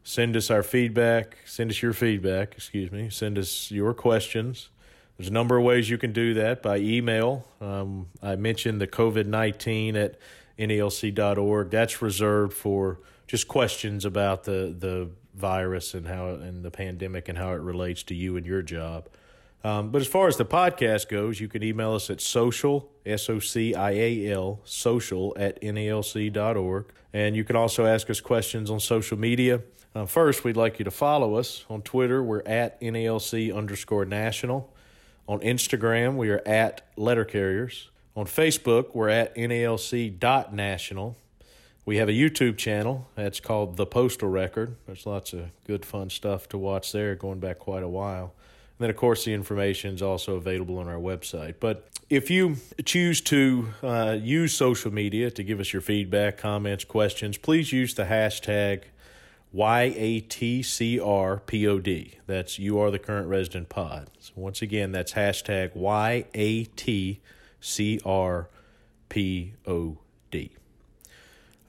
send 0.04 0.36
us 0.36 0.50
our 0.50 0.64
feedback, 0.64 1.38
send 1.46 1.70
us 1.70 1.82
your 1.82 1.94
feedback, 1.94 2.54
excuse 2.54 2.92
me, 2.92 3.10
send 3.10 3.38
us 3.38 3.70
your 3.72 3.94
questions. 3.94 4.70
There's 5.18 5.30
a 5.30 5.34
number 5.34 5.58
of 5.58 5.64
ways 5.64 5.90
you 5.90 5.98
can 5.98 6.14
do 6.14 6.34
that 6.36 6.62
by 6.62 6.78
email. 6.78 7.46
Um, 7.60 8.08
I 8.22 8.36
mentioned 8.36 8.80
the 8.80 8.88
COVID 8.88 9.26
19 9.26 9.96
at 9.96 10.16
NALC.org. 10.58 11.70
That's 11.70 12.02
reserved 12.02 12.54
for 12.54 13.00
just 13.28 13.48
questions 13.48 14.06
about 14.06 14.46
the, 14.46 14.76
the 14.78 15.10
virus 15.38 15.94
and 15.94 16.08
how 16.08 16.28
and 16.28 16.64
the 16.66 16.72
pandemic 16.72 17.30
and 17.30 17.38
how 17.38 17.54
it 17.54 17.62
relates 17.62 18.04
to 18.04 18.16
you 18.16 18.36
and 18.38 18.46
your 18.46 18.62
job. 18.62 19.08
Um, 19.64 19.90
but 19.90 20.02
as 20.02 20.08
far 20.08 20.28
as 20.28 20.38
the 20.38 20.46
podcast 20.46 21.10
goes, 21.10 21.40
you 21.40 21.48
can 21.48 21.64
email 21.64 21.94
us 21.94 22.10
at 22.10 22.22
social, 22.22 22.90
S 23.06 23.30
O 23.30 23.40
C 23.40 23.74
I 23.74 23.92
A 23.92 24.32
L, 24.32 24.60
social 24.64 25.34
at 25.38 25.62
NALC.org. 25.62 26.86
And 27.14 27.36
you 27.36 27.44
can 27.44 27.56
also 27.56 27.86
ask 27.86 28.10
us 28.10 28.22
questions 28.22 28.70
on 28.70 28.80
social 28.80 29.18
media. 29.18 29.62
Uh, 29.96 30.06
first, 30.06 30.44
we'd 30.44 30.58
like 30.58 30.78
you 30.80 30.86
to 30.86 30.92
follow 30.92 31.36
us 31.36 31.66
on 31.70 31.82
Twitter. 31.82 32.22
We're 32.22 32.44
at 32.46 32.80
NALC 32.82 33.56
underscore 33.56 34.06
national. 34.06 34.72
On 35.28 35.40
Instagram, 35.40 36.16
we 36.16 36.30
are 36.30 36.42
at 36.46 36.88
letter 36.96 37.26
carriers. 37.26 37.90
On 38.16 38.26
Facebook, 38.26 38.96
we're 38.96 39.10
at 39.10 39.36
NALC.national. 39.36 41.16
We 41.88 41.98
have 41.98 42.10
a 42.10 42.12
YouTube 42.12 42.58
channel 42.58 43.08
that's 43.16 43.40
called 43.40 43.78
The 43.78 43.86
Postal 43.86 44.28
Record. 44.28 44.76
There's 44.86 45.06
lots 45.06 45.32
of 45.32 45.52
good, 45.66 45.86
fun 45.86 46.10
stuff 46.10 46.50
to 46.50 46.58
watch 46.58 46.92
there 46.92 47.16
going 47.16 47.40
back 47.40 47.60
quite 47.60 47.82
a 47.82 47.88
while. 47.88 48.34
And 48.78 48.80
then, 48.80 48.90
of 48.90 48.98
course, 48.98 49.24
the 49.24 49.34
information 49.34 49.96
is 49.96 50.02
also 50.02 50.36
available 50.36 50.80
on 50.80 50.90
our 50.90 51.00
website. 51.00 51.56
But 51.62 51.88
if 52.10 52.30
you 52.30 52.58
choose 52.84 53.22
to 53.22 53.70
uh, 53.82 54.18
use 54.22 54.54
social 54.54 54.94
media 54.94 55.32
to 55.32 55.44
give 55.44 55.62
us 55.62 55.72
your 55.72 55.82
feedback, 55.82 56.38
comments, 56.38 56.84
questions, 56.84 57.38
please 57.38 57.72
use 57.72 57.94
the 57.94 58.04
hashtag 58.04 58.82
YATCRPOD. 59.56 60.26
That's 62.28 62.60
You 62.60 62.82
Are 62.82 62.92
the 62.92 63.00
Current 63.00 63.30
Resident 63.30 63.70
Pod. 63.70 64.10
So, 64.20 64.34
once 64.36 64.62
again, 64.62 64.92
that's 64.92 65.14
hashtag 65.14 65.74
YATCRPOD. 65.74 67.20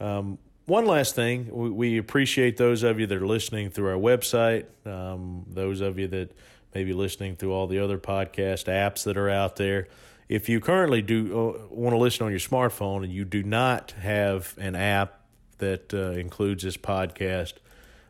Um, 0.01 0.39
one 0.67 0.87
last 0.87 1.15
thing, 1.15 1.49
we, 1.51 1.71
we, 1.71 1.99
appreciate 1.99 2.59
those 2.59 2.83
of 2.83 3.01
you 3.01 3.07
that 3.07 3.17
are 3.17 3.27
listening 3.27 3.71
through 3.71 3.89
our 3.89 3.97
website, 3.97 4.67
um, 4.85 5.47
those 5.49 5.81
of 5.81 5.99
you 5.99 6.09
that 6.09 6.31
may 6.75 6.85
be 6.85 6.93
listening 6.93 7.37
through 7.37 7.53
all 7.53 7.67
the 7.67 7.79
other 7.79 7.99
podcast 7.99 8.67
apps 8.67 9.05
that 9.05 9.17
are 9.17 9.31
out 9.31 9.57
there. 9.57 9.89
If 10.29 10.51
you 10.51 10.61
currently 10.61 11.01
do 11.01 11.57
uh, 11.71 11.75
want 11.75 11.95
to 11.95 11.99
listen 11.99 12.27
on 12.27 12.33
your 12.33 12.39
smartphone 12.39 13.03
and 13.03 13.11
you 13.11 13.25
do 13.25 13.43
not 13.43 13.93
have 13.93 14.55
an 14.59 14.77
app 14.77 15.21
that 15.57 15.95
uh, 15.95 16.11
includes 16.11 16.65
this 16.65 16.77
podcast, 16.77 17.55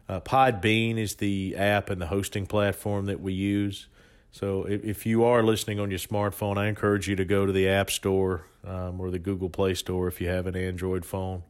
uh, 0.09 0.20
Podbean 0.20 0.99
is 0.99 1.14
the 1.16 1.55
app 1.57 1.91
and 1.91 2.03
the 2.03 2.09
hosting 2.09 2.47
platform 2.47 3.07
that 3.07 3.20
we 3.20 3.34
use. 3.34 3.86
So 4.32 4.64
if, 4.64 4.84
if 4.84 5.07
you 5.07 5.22
are 5.22 5.45
listening 5.45 5.78
on 5.78 5.91
your 5.91 6.01
smartphone, 6.01 6.59
I 6.59 6.66
encourage 6.66 7.09
you 7.09 7.14
to 7.14 7.24
go 7.24 7.47
to 7.47 7.53
the 7.53 7.68
App 7.68 7.89
Store 7.91 8.47
um, 8.66 9.01
or 9.01 9.12
the 9.12 9.20
Google 9.20 9.49
Play 9.49 9.74
Store 9.74 10.09
if 10.09 10.20
you 10.20 10.28
have 10.28 10.49
an 10.49 10.57
Android 10.57 11.05
phone 11.05 11.45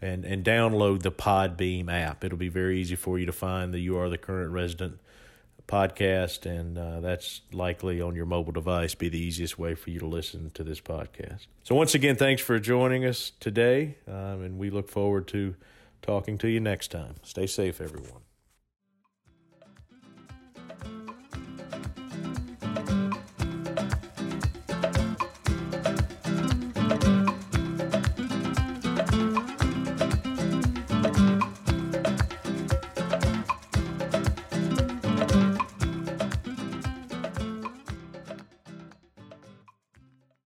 and, 0.00 0.24
and 0.24 0.44
download 0.44 1.02
the 1.02 1.12
Podbean 1.12 1.90
app. 1.92 2.24
It'll 2.24 2.38
be 2.38 2.48
very 2.48 2.80
easy 2.80 2.96
for 2.96 3.18
you 3.18 3.26
to 3.26 3.32
find 3.32 3.72
the 3.72 3.78
You 3.78 3.98
Are 3.98 4.08
the 4.08 4.18
Current 4.18 4.52
Resident 4.52 4.98
podcast, 5.66 6.46
and 6.46 6.78
uh, 6.78 7.00
that's 7.00 7.40
likely 7.52 8.00
on 8.00 8.14
your 8.14 8.26
mobile 8.26 8.52
device 8.52 8.94
be 8.94 9.08
the 9.08 9.18
easiest 9.18 9.58
way 9.58 9.74
for 9.74 9.90
you 9.90 9.98
to 9.98 10.06
listen 10.06 10.50
to 10.54 10.62
this 10.62 10.80
podcast. 10.80 11.46
So 11.64 11.74
once 11.74 11.94
again, 11.94 12.16
thanks 12.16 12.42
for 12.42 12.58
joining 12.58 13.04
us 13.04 13.32
today, 13.40 13.96
um, 14.06 14.42
and 14.42 14.58
we 14.58 14.70
look 14.70 14.88
forward 14.88 15.26
to 15.28 15.56
talking 16.02 16.38
to 16.38 16.48
you 16.48 16.60
next 16.60 16.90
time. 16.90 17.14
Stay 17.22 17.46
safe, 17.46 17.80
everyone. 17.80 18.25